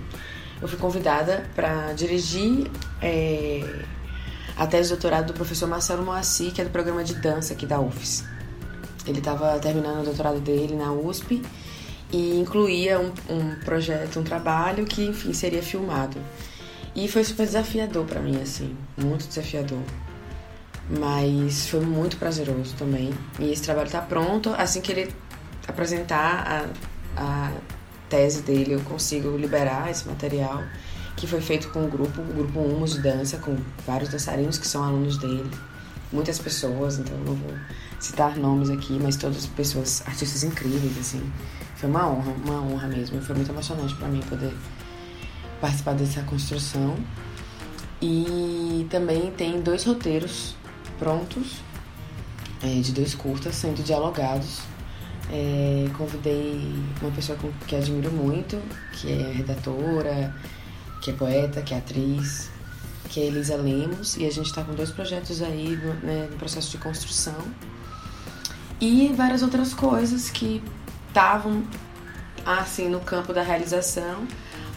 Eu 0.61 0.67
fui 0.67 0.77
convidada 0.77 1.49
para 1.55 1.93
dirigir 1.93 2.69
é, 3.01 3.83
a 4.57 4.67
tese 4.67 4.89
de 4.89 4.95
doutorado 4.95 5.27
do 5.27 5.33
professor 5.33 5.67
Marcelo 5.67 6.03
Moacir, 6.03 6.53
que 6.53 6.61
é 6.61 6.63
do 6.63 6.69
programa 6.69 7.03
de 7.03 7.15
dança 7.15 7.53
aqui 7.53 7.65
da 7.65 7.79
UFES. 7.79 8.23
Ele 9.05 9.19
estava 9.19 9.57
terminando 9.59 10.01
o 10.01 10.03
doutorado 10.03 10.39
dele 10.39 10.75
na 10.75 10.91
USP 10.91 11.41
e 12.11 12.39
incluía 12.39 12.99
um, 12.99 13.11
um 13.29 13.55
projeto, 13.63 14.19
um 14.19 14.23
trabalho 14.23 14.85
que, 14.85 15.05
enfim, 15.05 15.33
seria 15.33 15.63
filmado. 15.63 16.17
E 16.99 17.07
foi 17.07 17.23
super 17.23 17.45
desafiador 17.45 18.05
para 18.05 18.19
mim, 18.19 18.41
assim, 18.41 18.75
muito 18.97 19.25
desafiador. 19.25 19.79
Mas 20.89 21.69
foi 21.69 21.79
muito 21.79 22.17
prazeroso 22.17 22.75
também. 22.75 23.13
E 23.39 23.53
esse 23.53 23.61
trabalho 23.61 23.85
está 23.85 24.01
pronto. 24.01 24.49
Assim 24.57 24.81
que 24.81 24.91
ele 24.91 25.13
apresentar 25.65 26.67
a, 27.15 27.21
a 27.21 27.51
tese 28.09 28.41
dele, 28.41 28.73
eu 28.73 28.81
consigo 28.81 29.37
liberar 29.37 29.89
esse 29.89 30.05
material, 30.09 30.61
que 31.15 31.25
foi 31.25 31.39
feito 31.39 31.69
com 31.69 31.85
o 31.85 31.87
grupo, 31.87 32.19
o 32.19 32.33
grupo 32.33 32.59
Humus 32.59 32.95
de 32.95 33.01
dança, 33.01 33.37
com 33.37 33.55
vários 33.87 34.09
dançarinos 34.09 34.57
que 34.57 34.67
são 34.67 34.83
alunos 34.83 35.17
dele. 35.17 35.49
Muitas 36.11 36.37
pessoas, 36.37 36.99
então 36.99 37.15
eu 37.15 37.23
não 37.23 37.35
vou 37.35 37.53
citar 37.97 38.35
nomes 38.35 38.69
aqui, 38.69 38.99
mas 39.01 39.15
todas 39.15 39.45
pessoas, 39.45 40.03
artistas 40.05 40.43
incríveis, 40.43 40.97
assim. 40.99 41.31
Foi 41.77 41.89
uma 41.89 42.09
honra, 42.09 42.33
uma 42.45 42.61
honra 42.61 42.87
mesmo. 42.89 43.21
Foi 43.21 43.37
muito 43.37 43.51
emocionante 43.51 43.95
para 43.95 44.09
mim 44.09 44.19
poder 44.27 44.53
participar 45.59 45.93
dessa 45.93 46.21
construção. 46.23 46.95
E 48.01 48.87
também 48.89 49.31
tem 49.31 49.61
dois 49.61 49.83
roteiros 49.83 50.55
prontos, 50.97 51.57
é, 52.63 52.79
de 52.81 52.91
dois 52.91 53.13
curtas, 53.13 53.55
sendo 53.55 53.83
dialogados. 53.83 54.61
É, 55.31 55.87
convidei 55.97 56.59
uma 57.01 57.11
pessoa 57.11 57.37
que 57.67 57.75
admiro 57.75 58.11
muito, 58.11 58.59
que 58.93 59.11
é 59.11 59.31
redatora, 59.31 60.33
que 61.01 61.11
é 61.11 61.13
poeta, 61.13 61.61
que 61.61 61.73
é 61.73 61.77
atriz, 61.77 62.49
que 63.09 63.19
é 63.19 63.25
Elisa 63.25 63.55
Lemos, 63.55 64.17
e 64.17 64.25
a 64.25 64.31
gente 64.31 64.47
está 64.47 64.63
com 64.63 64.73
dois 64.73 64.91
projetos 64.91 65.41
aí 65.41 65.75
no, 65.75 65.93
né, 65.95 66.27
no 66.31 66.37
processo 66.37 66.71
de 66.71 66.77
construção. 66.77 67.37
E 68.79 69.11
várias 69.15 69.43
outras 69.43 69.73
coisas 69.73 70.29
que 70.29 70.63
estavam 71.07 71.63
assim 72.45 72.87
no 72.87 72.99
campo 72.99 73.33
da 73.33 73.41
realização, 73.41 74.27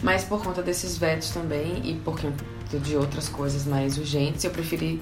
mas 0.03 0.25
por 0.25 0.43
conta 0.43 0.61
desses 0.61 0.97
vetos 0.97 1.29
também 1.29 1.81
e 1.83 1.95
por 1.95 2.19
conta 2.19 2.77
de 2.79 2.95
outras 2.97 3.29
coisas 3.29 3.65
mais 3.65 3.97
urgentes, 3.97 4.43
eu 4.43 4.51
preferi 4.51 5.01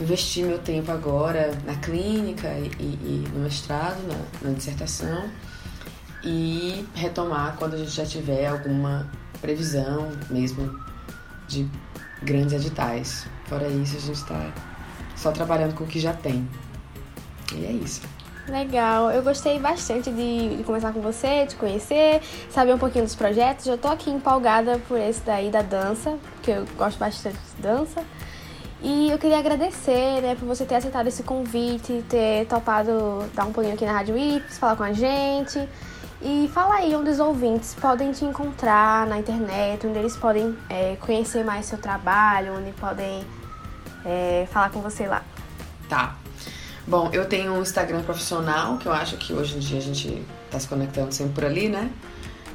investir 0.00 0.44
meu 0.44 0.58
tempo 0.58 0.90
agora 0.90 1.56
na 1.64 1.74
clínica 1.76 2.48
e, 2.48 2.82
e 2.82 3.28
no 3.32 3.40
mestrado, 3.40 3.98
na, 4.08 4.48
na, 4.48 4.56
dissertação, 4.56 5.28
e 6.24 6.84
retomar 6.94 7.56
quando 7.56 7.74
a 7.74 7.76
gente 7.76 7.90
já 7.90 8.06
tiver 8.06 8.46
alguma 8.46 9.10
previsão 9.40 10.10
mesmo 10.30 10.80
de 11.46 11.68
grandes 12.22 12.54
editais. 12.54 13.26
Fora 13.44 13.68
isso, 13.68 13.96
a 13.96 14.00
gente 14.00 14.16
está 14.16 14.52
só 15.14 15.30
trabalhando 15.30 15.74
com 15.74 15.84
o 15.84 15.86
que 15.86 16.00
já 16.00 16.14
tem. 16.14 16.48
E 17.54 17.64
é 17.64 17.72
isso. 17.72 18.02
Legal, 18.48 19.10
eu 19.10 19.22
gostei 19.22 19.58
bastante 19.58 20.10
de, 20.10 20.56
de 20.56 20.62
conversar 20.62 20.92
com 20.92 21.00
você, 21.00 21.46
de 21.46 21.56
conhecer, 21.56 22.22
saber 22.48 22.74
um 22.74 22.78
pouquinho 22.78 23.04
dos 23.04 23.14
projetos. 23.14 23.66
Eu 23.66 23.76
tô 23.76 23.88
aqui 23.88 24.08
empolgada 24.08 24.80
por 24.86 24.98
esse 25.00 25.20
daí 25.22 25.50
da 25.50 25.62
dança, 25.62 26.16
porque 26.34 26.52
eu 26.52 26.64
gosto 26.76 26.96
bastante 26.96 27.36
de 27.36 27.62
dança. 27.62 28.04
E 28.80 29.10
eu 29.10 29.18
queria 29.18 29.38
agradecer, 29.38 30.20
né, 30.22 30.36
por 30.38 30.46
você 30.46 30.64
ter 30.64 30.76
aceitado 30.76 31.08
esse 31.08 31.24
convite, 31.24 32.04
ter 32.08 32.46
topado 32.46 33.24
dar 33.34 33.46
um 33.46 33.52
pulinho 33.52 33.74
aqui 33.74 33.84
na 33.84 33.92
Rádio 33.92 34.16
Ips, 34.16 34.58
falar 34.58 34.76
com 34.76 34.84
a 34.84 34.92
gente. 34.92 35.68
E 36.22 36.48
fala 36.54 36.76
aí 36.76 36.94
onde 36.94 37.10
os 37.10 37.18
ouvintes 37.18 37.74
podem 37.74 38.12
te 38.12 38.24
encontrar 38.24 39.06
na 39.08 39.18
internet, 39.18 39.86
onde 39.86 39.98
eles 39.98 40.16
podem 40.16 40.56
é, 40.70 40.96
conhecer 41.00 41.44
mais 41.44 41.66
seu 41.66 41.78
trabalho, 41.78 42.56
onde 42.56 42.70
podem 42.72 43.24
é, 44.04 44.46
falar 44.52 44.70
com 44.70 44.80
você 44.80 45.06
lá. 45.06 45.22
Tá. 45.88 46.16
Bom, 46.86 47.10
eu 47.12 47.24
tenho 47.24 47.52
um 47.52 47.62
Instagram 47.62 48.02
profissional, 48.02 48.78
que 48.78 48.86
eu 48.86 48.92
acho 48.92 49.16
que 49.16 49.32
hoje 49.32 49.56
em 49.56 49.58
dia 49.58 49.78
a 49.78 49.82
gente 49.82 50.22
tá 50.50 50.60
se 50.60 50.68
conectando 50.68 51.12
sempre 51.12 51.34
por 51.34 51.44
ali, 51.44 51.68
né? 51.68 51.90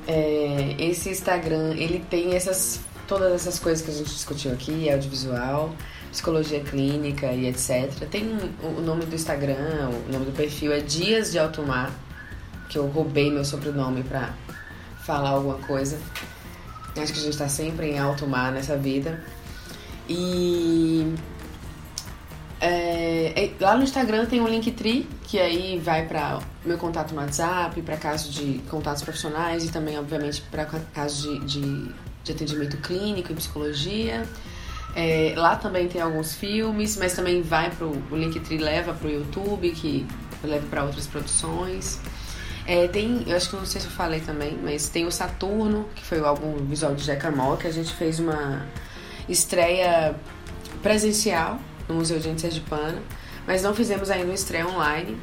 É, 0.08 0.76
esse 0.80 1.10
Instagram, 1.10 1.74
ele 1.74 2.00
tem 2.10 2.34
essas 2.34 2.80
todas 3.08 3.34
essas 3.34 3.60
coisas 3.60 3.84
que 3.84 3.92
a 3.92 3.94
gente 3.94 4.10
discutiu 4.10 4.54
aqui, 4.54 4.90
audiovisual, 4.90 5.76
psicologia 6.12 6.62
clínica 6.62 7.28
e 7.34 7.46
etc. 7.46 7.92
Tem 8.10 8.26
o 8.64 8.80
nome 8.80 9.06
do 9.06 9.14
Instagram, 9.14 9.90
o 9.90 10.12
nome 10.14 10.26
do 10.26 10.32
perfil 10.32 10.72
é 10.72 10.80
Dias 10.80 11.30
de 11.30 11.38
Altomar, 11.38 11.92
que 12.70 12.78
eu 12.78 12.88
roubei 12.88 13.30
meu 13.30 13.44
sobrenome 13.44 14.02
pra 14.02 14.34
falar 15.04 15.32
alguma 15.32 15.58
coisa. 15.58 16.00
Acho 16.96 17.12
que 17.12 17.20
a 17.20 17.24
gente 17.24 17.38
tá 17.38 17.50
sempre 17.50 17.88
em 17.88 18.00
alto 18.00 18.26
mar 18.26 18.50
nessa 18.54 18.78
vida. 18.78 19.22
E 20.08 21.14
é, 22.62 23.34
é, 23.36 23.52
lá 23.60 23.76
no 23.76 23.82
Instagram 23.82 24.28
tem 24.28 24.40
um 24.40 24.48
Linktree, 24.48 25.10
que 25.24 25.40
aí 25.40 25.80
vai 25.80 26.06
para 26.06 26.40
meu 26.64 26.78
contato 26.78 27.12
no 27.12 27.20
WhatsApp, 27.20 27.82
para 27.82 27.98
casos 27.98 28.32
de 28.32 28.62
contatos 28.70 29.02
profissionais 29.02 29.66
e 29.66 29.72
também, 29.72 29.98
obviamente, 29.98 30.44
para 30.44 30.66
casos 30.66 31.24
de, 31.24 31.40
de, 31.40 31.92
de, 32.24 32.32
atendimento 32.32 32.78
clínico 32.78 33.32
e 33.32 33.36
psicologia. 33.36 34.28
É, 34.96 35.34
lá 35.36 35.56
também 35.56 35.88
tem 35.88 36.02
alguns 36.02 36.36
filmes, 36.36 36.98
mas 36.98 37.16
também 37.16 37.42
vai 37.42 37.72
pro 37.72 37.98
o 38.12 38.16
Linktree 38.16 38.60
leva 38.60 38.94
para 38.94 39.08
o 39.08 39.12
YouTube, 39.12 39.72
que 39.72 40.06
leva 40.44 40.68
para 40.68 40.84
outras 40.84 41.08
produções. 41.08 42.00
É, 42.68 42.88
tem, 42.88 43.24
eu 43.26 43.36
acho 43.36 43.50
que 43.50 43.56
não 43.56 43.66
sei 43.66 43.82
se 43.82 43.88
eu 43.88 43.92
falei 43.92 44.20
também, 44.20 44.56
mas 44.62 44.88
tem 44.88 45.08
o 45.08 45.12
Saturno, 45.12 45.90
que 45.96 46.06
foi 46.06 46.20
o 46.20 46.28
álbum 46.28 46.58
visual 46.58 46.94
de 46.94 47.04
Jack 47.06 47.26
Amol, 47.26 47.58
que 47.58 47.66
a 47.66 47.72
gente 47.72 47.92
fez 47.92 48.20
uma 48.20 48.68
estreia 49.28 50.16
presencial 50.84 51.60
no 51.92 51.98
Museu 51.98 52.20
de 52.20 52.40
Sergipana, 52.40 53.02
mas 53.46 53.62
não 53.62 53.76
fizemos 53.76 54.10
ainda 54.10 54.26
uma 54.26 54.34
estreia 54.34 54.68
online. 54.68 55.18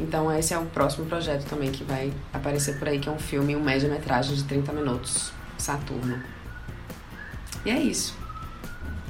Então 0.00 0.32
esse 0.32 0.54
é 0.54 0.58
o 0.58 0.66
próximo 0.66 1.06
projeto 1.06 1.44
também 1.44 1.70
que 1.70 1.84
vai 1.84 2.12
aparecer 2.32 2.78
por 2.78 2.88
aí, 2.88 2.98
que 2.98 3.08
é 3.08 3.12
um 3.12 3.18
filme, 3.18 3.54
um 3.54 3.62
média-metragem 3.62 4.34
de 4.34 4.44
30 4.44 4.72
minutos, 4.72 5.32
Saturno. 5.58 6.22
E 7.64 7.70
é 7.70 7.78
isso. 7.78 8.16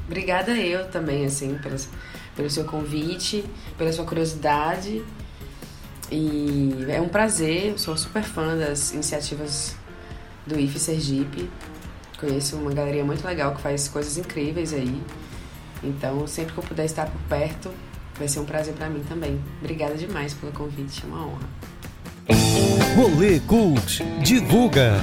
Obrigada 0.06 0.52
eu 0.52 0.86
também, 0.90 1.24
assim, 1.24 1.58
pelo, 1.62 1.76
pelo 2.36 2.50
seu 2.50 2.64
convite, 2.64 3.44
pela 3.78 3.92
sua 3.92 4.04
curiosidade. 4.04 5.02
E 6.10 6.86
é 6.88 7.00
um 7.00 7.08
prazer, 7.08 7.78
sou 7.78 7.96
super 7.96 8.22
fã 8.22 8.56
das 8.56 8.92
iniciativas 8.92 9.74
do 10.46 10.58
IF 10.60 10.78
Sergipe. 10.78 11.50
Conheço 12.18 12.56
uma 12.56 12.72
galeria 12.72 13.04
muito 13.04 13.26
legal 13.26 13.54
que 13.54 13.62
faz 13.62 13.88
coisas 13.88 14.18
incríveis 14.18 14.72
aí. 14.72 15.02
Então, 15.84 16.26
sempre 16.26 16.54
que 16.54 16.58
eu 16.58 16.64
puder 16.64 16.86
estar 16.86 17.06
por 17.06 17.20
perto, 17.28 17.70
vai 18.18 18.26
ser 18.26 18.40
um 18.40 18.44
prazer 18.44 18.74
para 18.74 18.88
mim 18.88 19.04
também. 19.08 19.40
Obrigada 19.60 19.94
demais 19.94 20.32
pelo 20.34 20.52
convite, 20.52 21.02
é 21.04 21.06
uma 21.06 21.26
honra. 21.26 21.48
Rolê 22.96 23.40
Cult 23.40 24.02
divulga. 24.22 24.94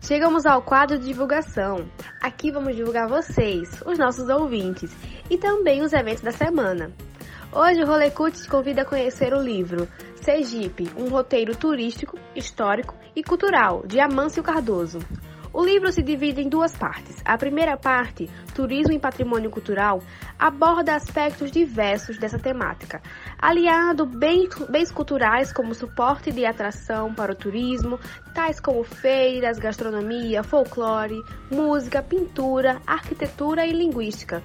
Chegamos 0.00 0.46
ao 0.46 0.62
quadro 0.62 0.98
de 0.98 1.06
divulgação. 1.06 1.84
Aqui 2.22 2.50
vamos 2.50 2.76
divulgar 2.76 3.08
vocês, 3.08 3.68
os 3.84 3.98
nossos 3.98 4.28
ouvintes, 4.28 4.90
e 5.28 5.36
também 5.36 5.82
os 5.82 5.92
eventos 5.92 6.22
da 6.22 6.30
semana. 6.30 6.92
Hoje 7.52 7.82
o 7.82 7.86
Rolê 7.86 8.10
Cult 8.10 8.40
te 8.40 8.48
convida 8.48 8.82
a 8.82 8.84
conhecer 8.84 9.34
o 9.34 9.42
livro 9.42 9.88
Sergipe, 10.22 10.90
um 10.96 11.08
roteiro 11.08 11.56
turístico, 11.56 12.18
histórico 12.34 12.94
e 13.14 13.22
cultural, 13.22 13.84
de 13.86 14.00
Amâncio 14.00 14.42
Cardoso. 14.42 15.00
O 15.56 15.64
livro 15.64 15.90
se 15.90 16.02
divide 16.02 16.42
em 16.42 16.50
duas 16.50 16.76
partes. 16.76 17.16
A 17.24 17.38
primeira 17.38 17.78
parte, 17.78 18.28
Turismo 18.54 18.92
e 18.92 18.98
Patrimônio 18.98 19.48
Cultural, 19.48 20.02
aborda 20.38 20.94
aspectos 20.94 21.50
diversos 21.50 22.18
dessa 22.18 22.38
temática, 22.38 23.00
aliando 23.38 24.04
bens, 24.04 24.92
culturais 24.92 25.54
como 25.54 25.74
suporte 25.74 26.30
de 26.30 26.44
atração 26.44 27.14
para 27.14 27.32
o 27.32 27.34
turismo, 27.34 27.98
tais 28.34 28.60
como 28.60 28.84
feiras, 28.84 29.58
gastronomia, 29.58 30.42
folclore, 30.42 31.22
música, 31.50 32.02
pintura, 32.02 32.82
arquitetura 32.86 33.64
e 33.64 33.72
linguística. 33.72 34.42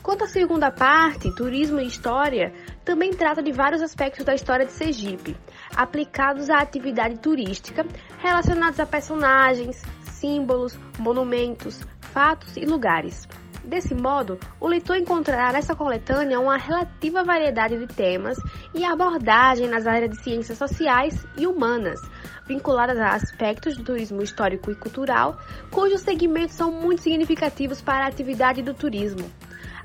Quanto 0.00 0.22
à 0.22 0.28
segunda 0.28 0.70
parte, 0.70 1.34
Turismo 1.34 1.80
e 1.80 1.88
História, 1.88 2.54
também 2.84 3.10
trata 3.10 3.42
de 3.42 3.50
vários 3.50 3.82
aspectos 3.82 4.24
da 4.24 4.36
história 4.36 4.64
de 4.64 4.70
Sergipe, 4.70 5.36
aplicados 5.74 6.48
à 6.48 6.58
atividade 6.58 7.18
turística, 7.18 7.84
relacionados 8.20 8.78
a 8.78 8.86
personagens, 8.86 9.82
símbolos, 10.20 10.78
monumentos, 10.98 11.80
fatos 12.00 12.56
e 12.56 12.64
lugares. 12.64 13.28
Desse 13.66 13.94
modo, 13.96 14.38
o 14.60 14.68
leitor 14.68 14.96
encontrará 14.96 15.52
nessa 15.52 15.74
coletânea 15.74 16.38
uma 16.38 16.56
relativa 16.56 17.24
variedade 17.24 17.76
de 17.76 17.86
temas 17.88 18.38
e 18.72 18.84
abordagem 18.84 19.66
nas 19.68 19.88
áreas 19.88 20.10
de 20.10 20.22
ciências 20.22 20.56
sociais 20.56 21.26
e 21.36 21.48
humanas, 21.48 22.00
vinculadas 22.46 22.96
a 22.98 23.08
aspectos 23.08 23.76
do 23.76 23.82
turismo 23.82 24.22
histórico 24.22 24.70
e 24.70 24.76
cultural, 24.76 25.36
cujos 25.70 26.02
segmentos 26.02 26.54
são 26.54 26.70
muito 26.70 27.02
significativos 27.02 27.82
para 27.82 28.04
a 28.04 28.08
atividade 28.08 28.62
do 28.62 28.72
turismo. 28.72 29.28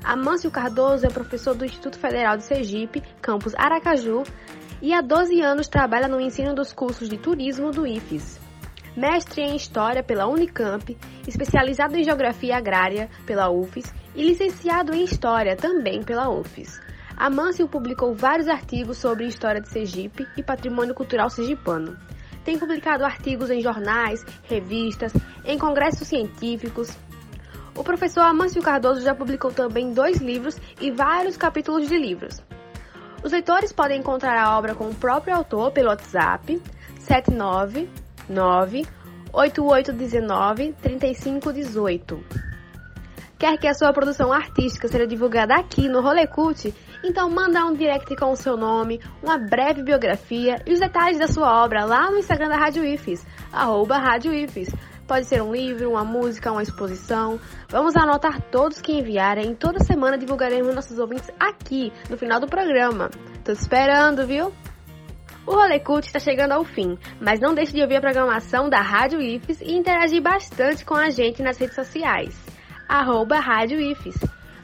Amâncio 0.04 0.50
Cardoso 0.50 1.06
é 1.06 1.10
professor 1.10 1.54
do 1.54 1.64
Instituto 1.64 1.98
Federal 1.98 2.36
de 2.36 2.44
Sergipe, 2.44 3.02
campus 3.20 3.52
Aracaju, 3.56 4.22
e 4.80 4.94
há 4.94 5.00
12 5.00 5.40
anos 5.40 5.66
trabalha 5.66 6.06
no 6.06 6.20
ensino 6.20 6.54
dos 6.54 6.72
cursos 6.72 7.08
de 7.08 7.18
turismo 7.18 7.72
do 7.72 7.84
IFES 7.84 8.41
mestre 8.96 9.42
em 9.42 9.56
História 9.56 10.02
pela 10.02 10.26
Unicamp, 10.26 10.96
especializado 11.26 11.96
em 11.96 12.04
Geografia 12.04 12.56
Agrária 12.56 13.08
pela 13.26 13.50
UFES 13.50 13.92
e 14.14 14.22
licenciado 14.22 14.94
em 14.94 15.04
História 15.04 15.56
também 15.56 16.02
pela 16.02 16.28
UFES. 16.28 16.80
Amâncio 17.16 17.68
publicou 17.68 18.14
vários 18.14 18.48
artigos 18.48 18.98
sobre 18.98 19.26
história 19.26 19.60
de 19.60 19.68
Sergipe 19.68 20.26
e 20.36 20.42
patrimônio 20.42 20.94
cultural 20.94 21.30
sergipano. 21.30 21.96
Tem 22.44 22.58
publicado 22.58 23.04
artigos 23.04 23.50
em 23.50 23.60
jornais, 23.60 24.24
revistas, 24.44 25.12
em 25.44 25.58
congressos 25.58 26.08
científicos. 26.08 26.90
O 27.76 27.84
professor 27.84 28.22
Amâncio 28.22 28.60
Cardoso 28.60 29.00
já 29.00 29.14
publicou 29.14 29.52
também 29.52 29.92
dois 29.92 30.18
livros 30.20 30.56
e 30.80 30.90
vários 30.90 31.36
capítulos 31.36 31.88
de 31.88 31.96
livros. 31.96 32.42
Os 33.22 33.30
leitores 33.30 33.72
podem 33.72 34.00
encontrar 34.00 34.36
a 34.36 34.58
obra 34.58 34.74
com 34.74 34.88
o 34.88 34.94
próprio 34.94 35.36
autor 35.36 35.70
pelo 35.70 35.88
WhatsApp 35.88 36.60
799 36.98 37.88
8819 39.32 40.74
3518. 40.80 42.24
Quer 43.38 43.58
que 43.58 43.66
a 43.66 43.74
sua 43.74 43.92
produção 43.92 44.32
artística 44.32 44.86
seja 44.86 45.06
divulgada 45.06 45.56
aqui 45.56 45.88
no 45.88 46.00
Rolê 46.00 46.28
Cult? 46.28 46.72
Então 47.02 47.28
manda 47.28 47.64
um 47.66 47.74
direct 47.74 48.14
com 48.14 48.30
o 48.30 48.36
seu 48.36 48.56
nome, 48.56 49.00
uma 49.20 49.36
breve 49.36 49.82
biografia 49.82 50.62
e 50.64 50.72
os 50.72 50.78
detalhes 50.78 51.18
da 51.18 51.26
sua 51.26 51.64
obra 51.64 51.84
lá 51.84 52.08
no 52.08 52.18
Instagram 52.18 52.48
da 52.48 52.56
Rádio 52.56 52.84
IFES, 52.84 53.26
arroba 53.52 53.98
Rádio 53.98 54.32
IFES. 54.32 54.72
Pode 55.08 55.26
ser 55.26 55.42
um 55.42 55.52
livro, 55.52 55.90
uma 55.90 56.04
música, 56.04 56.52
uma 56.52 56.62
exposição. 56.62 57.40
Vamos 57.68 57.96
anotar 57.96 58.40
todos 58.42 58.80
que 58.80 58.92
enviarem 58.92 59.50
e 59.50 59.54
toda 59.56 59.82
semana 59.82 60.16
divulgaremos 60.16 60.72
nossos 60.72 60.98
ouvintes 61.00 61.28
aqui, 61.40 61.92
no 62.08 62.16
final 62.16 62.38
do 62.38 62.46
programa. 62.46 63.10
Tô 63.44 63.50
esperando, 63.50 64.24
viu? 64.24 64.52
O 65.44 65.52
Rolê 65.52 65.80
Cult 65.80 66.06
está 66.06 66.20
chegando 66.20 66.52
ao 66.52 66.64
fim, 66.64 66.96
mas 67.20 67.40
não 67.40 67.52
deixe 67.52 67.72
de 67.72 67.82
ouvir 67.82 67.96
a 67.96 68.00
programação 68.00 68.70
da 68.70 68.80
Rádio 68.80 69.20
IFES 69.20 69.60
e 69.60 69.72
interagir 69.74 70.22
bastante 70.22 70.84
com 70.84 70.94
a 70.94 71.10
gente 71.10 71.42
nas 71.42 71.58
redes 71.58 71.74
sociais. 71.74 72.38
Arroba 72.88 73.40
Rádio 73.40 73.80
IFES. 73.80 74.14